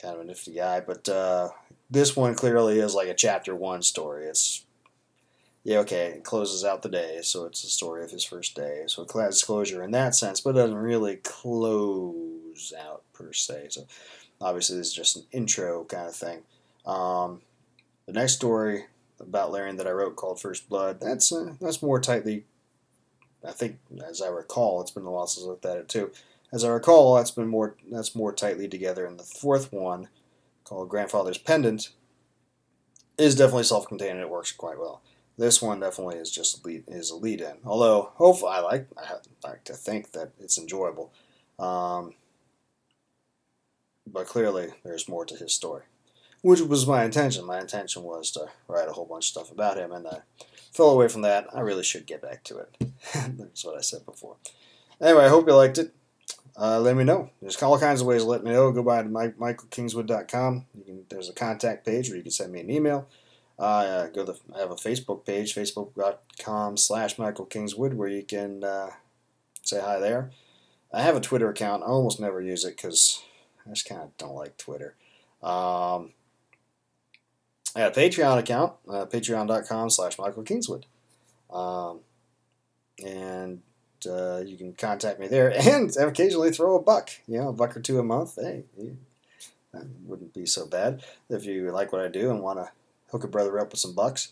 kind 0.02 0.16
of 0.16 0.22
a 0.22 0.24
nifty 0.26 0.54
guy, 0.54 0.82
but 0.82 1.08
uh, 1.08 1.50
this 1.92 2.16
one 2.16 2.34
clearly 2.34 2.80
is 2.80 2.96
like 2.96 3.10
a 3.10 3.14
chapter 3.14 3.54
one 3.54 3.84
story. 3.84 4.26
It's 4.26 4.66
yeah, 5.64 5.80
okay, 5.80 6.08
it 6.08 6.24
closes 6.24 6.66
out 6.66 6.82
the 6.82 6.90
day, 6.90 7.20
so 7.22 7.46
it's 7.46 7.62
the 7.62 7.70
story 7.70 8.04
of 8.04 8.10
his 8.10 8.24
first 8.24 8.56
day. 8.56 8.86
So 8.88 9.04
it 9.04 9.12
has 9.14 9.44
closure 9.44 9.84
in 9.84 9.92
that 9.92 10.16
sense, 10.16 10.40
but 10.42 10.52
it 10.52 10.54
doesn't 10.54 10.76
really 10.76 11.18
close 11.18 12.74
out 12.80 13.04
per 13.14 13.32
se. 13.32 13.68
So 13.70 13.86
obviously, 14.40 14.78
this 14.78 14.88
is 14.88 14.94
just 14.94 15.18
an 15.18 15.24
intro 15.32 15.84
kind 15.84 16.08
of 16.08 16.16
thing. 16.16 16.40
Um, 16.86 17.42
the 18.08 18.14
next 18.14 18.34
story 18.34 18.86
about 19.20 19.52
Larian 19.52 19.76
that 19.76 19.86
I 19.86 19.92
wrote 19.92 20.16
called 20.16 20.42
First 20.42 20.68
Blood, 20.68 21.00
that's 21.00 21.32
uh, 21.32 21.54
that's 21.62 21.84
more 21.84 22.00
tightly. 22.00 22.46
I 23.48 23.52
think, 23.52 23.78
as 24.08 24.22
I 24.22 24.30
recall, 24.30 24.82
it's 24.82 24.92
been 24.92 25.06
a 25.06 25.12
while 25.12 25.28
since 25.28 25.46
I 25.46 25.50
looked 25.50 25.66
at 25.66 25.78
it 25.78 25.90
too. 25.90 26.12
As 26.54 26.64
I 26.64 26.70
recall, 26.70 27.16
that's 27.16 27.32
been 27.32 27.48
more 27.48 27.76
that's 27.92 28.16
more 28.16 28.34
tightly 28.34 28.68
together. 28.68 29.06
And 29.06 29.20
the 29.20 29.24
fourth 29.24 29.72
one 29.72 30.08
called 30.72 30.88
Grandfather's 30.88 31.38
Pendant 31.38 31.90
is 33.18 33.36
definitely 33.36 33.66
self-contained 33.66 34.12
and 34.12 34.22
it 34.22 34.30
works 34.30 34.54
quite 34.54 34.80
well. 34.80 35.02
This 35.38 35.62
one 35.62 35.82
definitely 35.82 36.16
is 36.16 36.32
just 36.32 36.66
lead, 36.66 36.86
is 36.88 37.10
a 37.10 37.18
lead 37.18 37.42
in. 37.42 37.56
Although 37.66 38.14
hopefully 38.16 38.54
I 38.56 38.60
like 38.62 38.88
I 38.98 39.16
like 39.46 39.66
to 39.66 39.74
think 39.74 40.14
that 40.14 40.32
it's 40.40 40.58
enjoyable, 40.58 41.12
um, 41.60 42.14
but 44.08 44.28
clearly 44.28 44.70
there's 44.86 45.10
more 45.10 45.26
to 45.26 45.36
his 45.36 45.54
story, 45.54 45.84
which 46.42 46.62
was 46.62 46.88
my 46.88 47.04
intention. 47.04 47.46
My 47.46 47.60
intention 47.60 48.04
was 48.04 48.32
to 48.32 48.48
write 48.70 48.88
a 48.88 48.94
whole 48.94 49.06
bunch 49.06 49.26
of 49.26 49.30
stuff 49.30 49.52
about 49.52 49.78
him, 49.78 49.92
and 49.92 50.08
I 50.08 50.20
fell 50.72 50.92
away 50.92 51.10
from 51.10 51.24
that. 51.24 51.48
I 51.54 51.60
really 51.60 51.84
should 51.84 52.06
get 52.06 52.22
back 52.22 52.46
to 52.46 52.60
it. 52.60 52.78
That's 53.14 53.66
what 53.66 53.78
I 53.78 53.82
said 53.82 54.06
before. 54.06 54.38
Anyway, 55.02 55.26
I 55.26 55.30
hope 55.30 55.48
you 55.48 55.56
liked 55.56 55.80
it 55.80 55.94
uh, 56.62 56.80
let 56.80 56.96
me 56.96 57.04
know. 57.04 57.32
There's 57.42 57.62
all 57.64 57.80
kinds 57.80 58.02
of 58.02 58.08
ways 58.08 58.22
to 58.22 58.28
let 58.28 58.44
me 58.44 58.52
know. 58.52 58.72
Go 58.72 58.84
by 58.84 59.02
to 59.02 59.10
michaelkingswood.com. 59.10 60.66
You 60.78 60.84
can, 60.84 61.06
there's 61.10 61.28
a 61.28 61.34
contact 61.34 61.86
page 61.86 62.10
where 62.10 62.18
you 62.18 62.22
can 62.22 62.32
send 62.32 62.54
me 62.54 62.60
an 62.60 62.70
email. 62.70 63.08
Uh, 63.58 64.08
go 64.08 64.26
to 64.26 64.36
I 64.56 64.60
have 64.60 64.70
a 64.70 64.76
Facebook 64.76 65.26
page, 65.26 65.56
facebook.com 65.56 66.78
slash 66.78 67.18
Michael 67.18 67.46
Kingswood, 67.46 67.96
where 67.96 68.10
you 68.10 68.22
can 68.22 68.64
uh, 68.64 68.92
say 69.64 69.82
hi 69.82 70.00
there. 70.00 70.30
I 70.94 71.02
have 71.02 71.16
a 71.16 71.22
Twitter 71.22 71.50
account. 71.50 71.82
I 71.82 71.88
almost 71.88 72.20
never 72.20 72.40
use 72.40 72.64
it 72.64 72.78
because 72.78 73.24
I 73.66 73.70
just 73.70 73.90
kind 73.90 74.02
of 74.02 74.16
don't 74.18 74.36
like 74.36 74.58
Twitter. 74.58 74.96
Um, 75.42 76.12
I 77.76 77.80
have 77.80 77.98
a 77.98 78.00
Patreon 78.00 78.38
account, 78.38 78.74
uh, 78.88 79.06
patreon.com 79.06 79.90
slash 79.90 80.20
Michael 80.20 80.44
Kingswood. 80.44 80.86
Um, 81.50 82.02
and 83.04 83.62
uh, 84.08 84.42
you 84.46 84.58
can 84.58 84.74
contact 84.74 85.20
me 85.20 85.28
there 85.28 85.50
and 85.56 85.96
occasionally 85.98 86.52
throw 86.52 86.76
a 86.76 86.82
buck, 86.82 87.10
you 87.28 87.38
know, 87.38 87.50
a 87.50 87.54
buck 87.54 87.76
or 87.76 87.82
two 87.82 88.00
a 88.00 88.04
month. 88.04 88.38
Hey, 88.42 88.64
that 89.74 89.86
wouldn't 90.06 90.34
be 90.34 90.46
so 90.46 90.66
bad 90.66 91.04
if 91.30 91.46
you 91.46 91.72
like 91.72 91.92
what 91.92 92.02
I 92.02 92.08
do 92.08 92.30
and 92.30 92.42
want 92.42 92.60
to 92.60 92.72
hook 93.12 93.24
a 93.24 93.28
brother 93.28 93.60
up 93.60 93.72
with 93.72 93.80
some 93.80 93.96
bucks. 93.96 94.30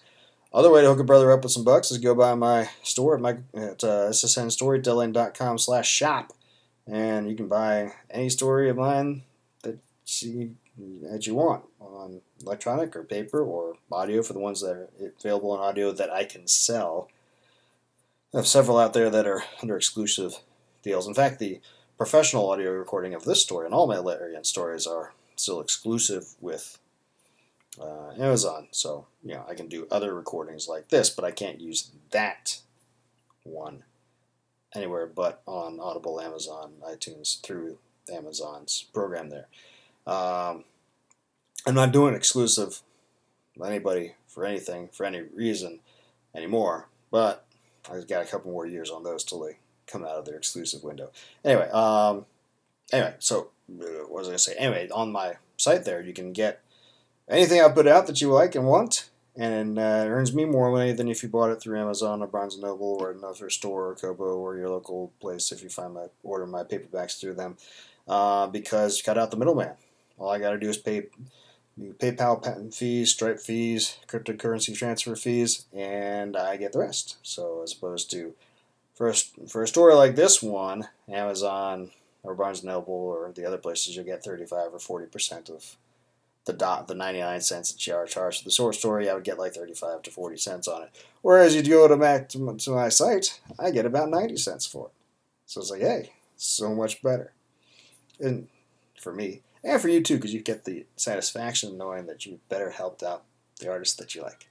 Other 0.52 0.72
way 0.72 0.82
to 0.82 0.88
hook 0.88 1.00
a 1.00 1.04
brother 1.04 1.32
up 1.32 1.44
with 1.44 1.52
some 1.52 1.64
bucks 1.64 1.92
is 1.92 2.00
go 2.00 2.16
by 2.16 2.34
my 2.34 2.70
store 2.82 3.16
at, 3.16 3.22
my, 3.22 3.38
at 3.54 3.84
uh, 3.84 4.10
ssnstorytelling.com 4.10 5.60
slash 5.60 5.90
shop, 5.90 6.34
and 6.88 7.30
you 7.30 7.36
can 7.36 7.48
buy 7.48 7.94
any 8.10 8.30
story 8.30 8.68
of 8.70 8.78
mine 8.78 9.24
that 9.62 9.78
you, 10.22 10.56
that 11.04 11.28
you 11.28 11.36
want 11.36 11.66
on 11.80 12.22
electronic 12.42 12.96
or 12.96 13.04
paper 13.04 13.44
or 13.44 13.76
audio 13.92 14.24
for 14.24 14.34
the 14.34 14.40
ones 14.40 14.62
that 14.62 14.72
are 14.72 14.90
available 15.20 15.54
in 15.54 15.62
audio 15.62 15.92
that 15.92 16.12
I 16.12 16.24
can 16.24 16.48
sell 16.48 17.10
I 18.34 18.38
have 18.38 18.48
several 18.48 18.78
out 18.78 18.94
there 18.94 19.10
that 19.10 19.26
are 19.26 19.44
under 19.62 19.76
exclusive 19.76 20.36
deals. 20.84 21.08
In 21.08 21.16
fact, 21.16 21.40
the 21.40 21.62
professional 21.98 22.50
audio 22.50 22.72
recording 22.72 23.16
of 23.16 23.26
this 23.26 23.42
story 23.42 23.66
and 23.66 23.74
all 23.74 23.88
my 23.88 23.98
Larian 23.98 24.44
stories 24.44 24.86
are 24.86 25.14
still 25.36 25.60
exclusive 25.60 26.36
with 26.40 26.78
uh, 27.82 28.12
Amazon. 28.20 28.68
So, 28.72 29.08
you 29.24 29.34
know, 29.34 29.46
I 29.50 29.56
can 29.56 29.68
do 29.68 29.88
other 29.90 30.14
recordings 30.14 30.68
like 30.68 30.90
this, 30.90 31.10
but 31.10 31.26
I 31.26 31.32
can't 31.32 31.60
use 31.60 31.90
that 32.12 32.60
one 33.44 33.84
anywhere 34.76 35.08
but 35.08 35.42
on 35.48 35.80
Audible, 35.80 36.22
Amazon, 36.22 36.74
iTunes, 36.88 37.42
through 37.42 37.80
Amazon's 38.14 38.86
program 38.94 39.30
there. 39.30 39.48
Um, 40.06 40.66
I'm 41.66 41.74
not 41.74 41.92
doing 41.92 42.14
exclusive 42.14 42.82
with 43.56 43.70
anybody 43.70 44.14
for 44.28 44.46
anything 44.46 44.90
for 44.92 45.06
any 45.06 45.22
reason 45.22 45.80
anymore, 46.36 46.90
but 47.10 47.46
I've 47.92 48.08
got 48.08 48.24
a 48.24 48.26
couple 48.26 48.52
more 48.52 48.66
years 48.66 48.90
on 48.90 49.04
those 49.04 49.24
till 49.24 49.40
they 49.40 49.58
come 49.88 50.04
out 50.04 50.18
of 50.18 50.26
their 50.26 50.36
exclusive 50.36 50.84
window. 50.84 51.12
Anyway, 51.44 51.70
um, 51.70 52.26
anyway, 52.92 53.16
so 53.20 53.50
uh, 53.70 53.84
what 54.08 54.20
was 54.20 54.28
I 54.28 54.32
going 54.32 54.38
to 54.38 54.44
say? 54.44 54.56
Anyway, 54.58 54.90
on 54.90 55.12
my 55.12 55.34
site 55.58 55.86
there, 55.86 56.02
you 56.02 56.14
can 56.14 56.34
get 56.34 56.62
anything 57.28 57.62
I 57.62 57.70
put 57.70 57.88
out 57.88 58.08
that 58.08 58.22
you 58.22 58.32
like 58.32 58.56
and 58.56 58.66
want, 58.66 59.10
and 59.36 59.80
uh, 59.80 60.04
it 60.06 60.10
earns 60.10 60.34
me 60.34 60.46
more 60.46 60.72
money 60.72 60.92
than 60.92 61.08
if 61.08 61.24
you 61.24 61.30
bought 61.30 61.52
it 61.52 61.62
through 61.62 61.80
Amazon 61.80 62.22
or 62.22 62.28
Barnes 62.28 62.56
and 62.56 62.64
Noble 62.64 62.98
or 63.00 63.12
another 63.12 63.50
store 63.50 63.90
or 63.90 63.96
Kobo 63.96 64.38
or 64.38 64.58
your 64.58 64.70
local 64.70 65.12
place. 65.20 65.52
If 65.52 65.64
you 65.64 65.70
find 65.70 65.94
my 65.94 66.08
order 66.24 66.46
my 66.46 66.64
paperbacks 66.64 67.20
through 67.20 67.36
them, 67.36 67.58
uh, 68.08 68.48
because 68.48 68.98
you 68.98 69.04
cut 69.04 69.18
out 69.18 69.32
the 69.32 69.38
middleman. 69.38 69.74
All 70.18 70.30
I 70.30 70.40
got 70.40 70.52
to 70.52 70.60
do 70.60 70.70
is 70.70 70.78
pay 70.78 71.04
PayPal 71.80 72.44
patent 72.44 72.74
fees, 72.74 73.12
Stripe 73.12 73.40
fees, 73.40 73.98
cryptocurrency 74.08 74.76
transfer 74.76 75.16
fees, 75.16 75.66
and 75.74 76.36
I 76.36 76.58
get 76.58 76.74
the 76.74 76.80
rest. 76.80 77.18
So 77.24 77.62
as 77.64 77.74
opposed 77.74 78.12
to 78.12 78.34
a, 79.00 79.14
for 79.48 79.64
a 79.64 79.68
store 79.68 79.96
like 79.96 80.16
this 80.16 80.44
one, 80.44 80.90
Amazon 81.08 81.92
or 82.22 82.36
Barnes 82.36 82.64
Noble 82.64 82.94
or 82.94 83.32
the 83.34 83.46
other 83.46 83.58
places, 83.58 83.96
you'll 83.96 84.06
get 84.06 84.24
35 84.24 84.74
or 84.74 84.80
40 84.80 85.08
percent 85.08 85.50
of 85.50 85.78
the 86.46 86.54
dot 86.54 86.88
the 86.88 86.96
99 86.96 87.42
cents 87.42 87.72
that 87.72 87.86
you 87.86 87.94
are 87.94 88.06
charged. 88.06 88.40
For 88.40 88.46
the 88.46 88.52
source 88.52 88.80
story, 88.80 89.10
I 89.10 89.14
would 89.14 89.24
get 89.24 89.40
like 89.40 89.54
35 89.54 90.04
to 90.04 90.12
40 90.12 90.38
cents 90.38 90.68
on 90.68 90.84
it. 90.84 91.06
Whereas 91.22 91.56
you 91.56 91.64
go 91.64 91.88
to 91.88 91.96
back 91.96 92.30
to, 92.30 92.58
to 92.58 92.72
my 92.72 92.90
site, 92.90 93.40
I 93.60 93.72
get 93.72 93.86
about 93.86 94.10
90 94.10 94.38
cents 94.38 94.66
for 94.66 94.88
it. 94.88 94.94
So 95.46 95.62
it's 95.62 95.72
like, 95.72 95.82
hey, 95.82 96.12
so 96.36 96.74
much 96.74 97.02
better. 97.02 97.34
And 98.20 98.48
for 99.00 99.14
me, 99.14 99.42
and 99.64 99.82
for 99.82 99.90
you 99.90 100.02
too, 100.02 100.16
because 100.16 100.34
you 100.34 100.42
get 100.42 100.66
the 100.66 100.86
satisfaction 100.96 101.72
of 101.72 101.78
knowing 101.78 102.06
that 102.08 102.26
you 102.26 102.40
better 102.50 102.72
helped 102.72 103.04
out 103.04 103.24
the 103.60 103.70
artist 103.70 103.98
that 103.98 104.16
you 104.16 104.22
like. 104.22 104.48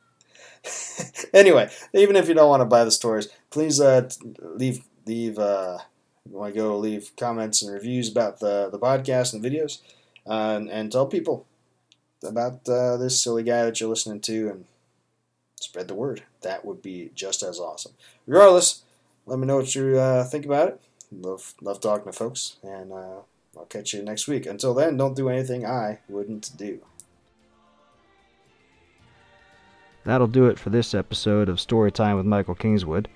anyway, 1.35 1.71
even 1.95 2.17
if 2.17 2.29
you 2.29 2.35
don't 2.35 2.49
want 2.49 2.61
to 2.61 2.67
buy 2.67 2.85
the 2.85 2.91
stories, 2.91 3.29
please 3.51 3.81
uh, 3.81 4.09
leave 4.41 4.85
leave. 5.07 5.39
Uh, 5.39 5.79
want 6.31 6.53
to 6.53 6.61
go 6.61 6.79
leave 6.79 7.13
comments 7.17 7.63
and 7.63 7.73
reviews 7.73 8.11
about 8.11 8.41
the 8.41 8.69
the 8.71 8.79
podcast 8.79 9.33
and 9.33 9.43
videos, 9.43 9.81
uh, 10.27 10.57
and, 10.57 10.71
and, 10.71 10.93
tell 10.93 11.07
people 11.07 11.47
about 12.23 12.69
uh, 12.69 12.97
this 12.97 13.23
silly 13.23 13.43
guy 13.43 13.65
that 13.65 13.81
you're 13.81 13.89
listening 13.89 14.21
to, 14.21 14.49
and 14.51 14.65
spread 15.61 15.89
the 15.89 15.95
word. 15.95 16.23
That 16.43 16.65
would 16.65 16.83
be 16.83 17.11
just 17.15 17.43
as 17.43 17.59
awesome. 17.59 17.93
Regardless, 18.27 18.83
let 19.27 19.39
me 19.39 19.47
know 19.47 19.57
what 19.57 19.75
you 19.75 19.99
uh, 19.99 20.25
think 20.25 20.45
about 20.45 20.69
it. 20.69 20.81
Love 21.11 21.55
love 21.61 21.81
talking 21.81 22.13
to 22.13 22.17
folks, 22.17 22.57
and 22.63 22.93
uh, 22.93 23.21
I'll 23.59 23.65
catch 23.65 23.93
you 23.93 24.03
next 24.03 24.29
week. 24.29 24.47
Until 24.47 24.73
then, 24.73 24.97
don't 24.97 25.17
do 25.17 25.29
anything 25.29 25.67
I 25.67 25.99
wouldn't 26.09 26.57
do. 26.57 26.81
That'll 30.05 30.29
do 30.29 30.47
it 30.47 30.59
for 30.59 30.71
this 30.71 30.95
episode 30.95 31.49
of 31.49 31.59
Storytime 31.59 32.17
with 32.17 32.25
Michael 32.25 32.55
Kingswood. 32.55 33.09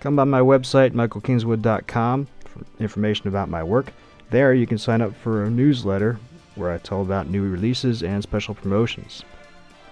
Come 0.00 0.14
by 0.14 0.24
my 0.24 0.40
website, 0.40 0.92
michaelkingswood.com, 0.92 2.28
for 2.44 2.66
information 2.78 3.28
about 3.28 3.48
my 3.48 3.62
work. 3.62 3.92
There, 4.30 4.52
you 4.52 4.66
can 4.66 4.78
sign 4.78 5.00
up 5.00 5.14
for 5.16 5.44
a 5.44 5.50
newsletter 5.50 6.18
where 6.56 6.70
I 6.70 6.78
tell 6.78 7.00
about 7.00 7.28
new 7.28 7.48
releases 7.48 8.02
and 8.02 8.22
special 8.22 8.54
promotions. 8.54 9.24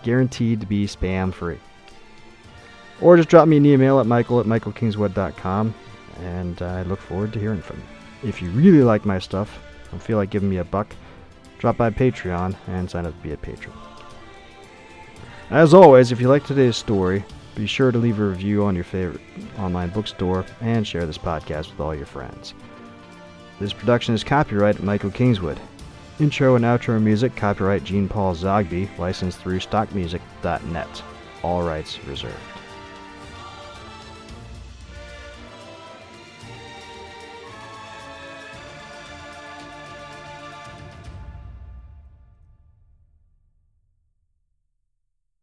Guaranteed 0.02 0.60
to 0.60 0.66
be 0.66 0.86
spam 0.86 1.32
free. 1.32 1.58
Or 3.00 3.16
just 3.16 3.30
drop 3.30 3.48
me 3.48 3.56
an 3.56 3.66
email 3.66 3.98
at 4.00 4.06
michael 4.06 4.38
at 4.38 4.46
michaelkingswood.com, 4.46 5.74
and 6.20 6.62
I 6.62 6.82
look 6.82 7.00
forward 7.00 7.32
to 7.32 7.40
hearing 7.40 7.62
from 7.62 7.78
you. 7.78 8.28
If 8.28 8.42
you 8.42 8.50
really 8.50 8.82
like 8.82 9.04
my 9.04 9.18
stuff 9.18 9.58
and 9.94 10.02
feel 10.02 10.18
like 10.18 10.30
giving 10.30 10.50
me 10.50 10.58
a 10.58 10.64
buck, 10.64 10.94
drop 11.58 11.76
by 11.76 11.88
Patreon 11.88 12.54
and 12.66 12.90
sign 12.90 13.06
up 13.06 13.16
to 13.16 13.22
be 13.22 13.32
a 13.32 13.36
patron. 13.36 13.74
As 15.50 15.72
always, 15.72 16.10
if 16.10 16.20
you 16.20 16.28
like 16.28 16.44
today's 16.44 16.76
story, 16.76 17.24
be 17.54 17.66
sure 17.66 17.92
to 17.92 17.98
leave 17.98 18.18
a 18.18 18.24
review 18.24 18.64
on 18.64 18.74
your 18.74 18.84
favorite 18.84 19.20
online 19.58 19.90
bookstore 19.90 20.44
and 20.60 20.86
share 20.86 21.06
this 21.06 21.18
podcast 21.18 21.70
with 21.70 21.80
all 21.80 21.94
your 21.94 22.06
friends. 22.06 22.54
This 23.60 23.72
production 23.72 24.14
is 24.14 24.24
copyright 24.24 24.82
Michael 24.82 25.10
Kingswood. 25.10 25.60
Intro 26.18 26.56
and 26.56 26.64
outro 26.64 27.00
music 27.00 27.36
copyright 27.36 27.84
Gene 27.84 28.08
Paul 28.08 28.34
Zogby, 28.34 28.88
licensed 28.98 29.38
through 29.38 29.60
stockmusic.net. 29.60 31.02
All 31.42 31.62
rights 31.62 32.04
reserved. 32.04 32.53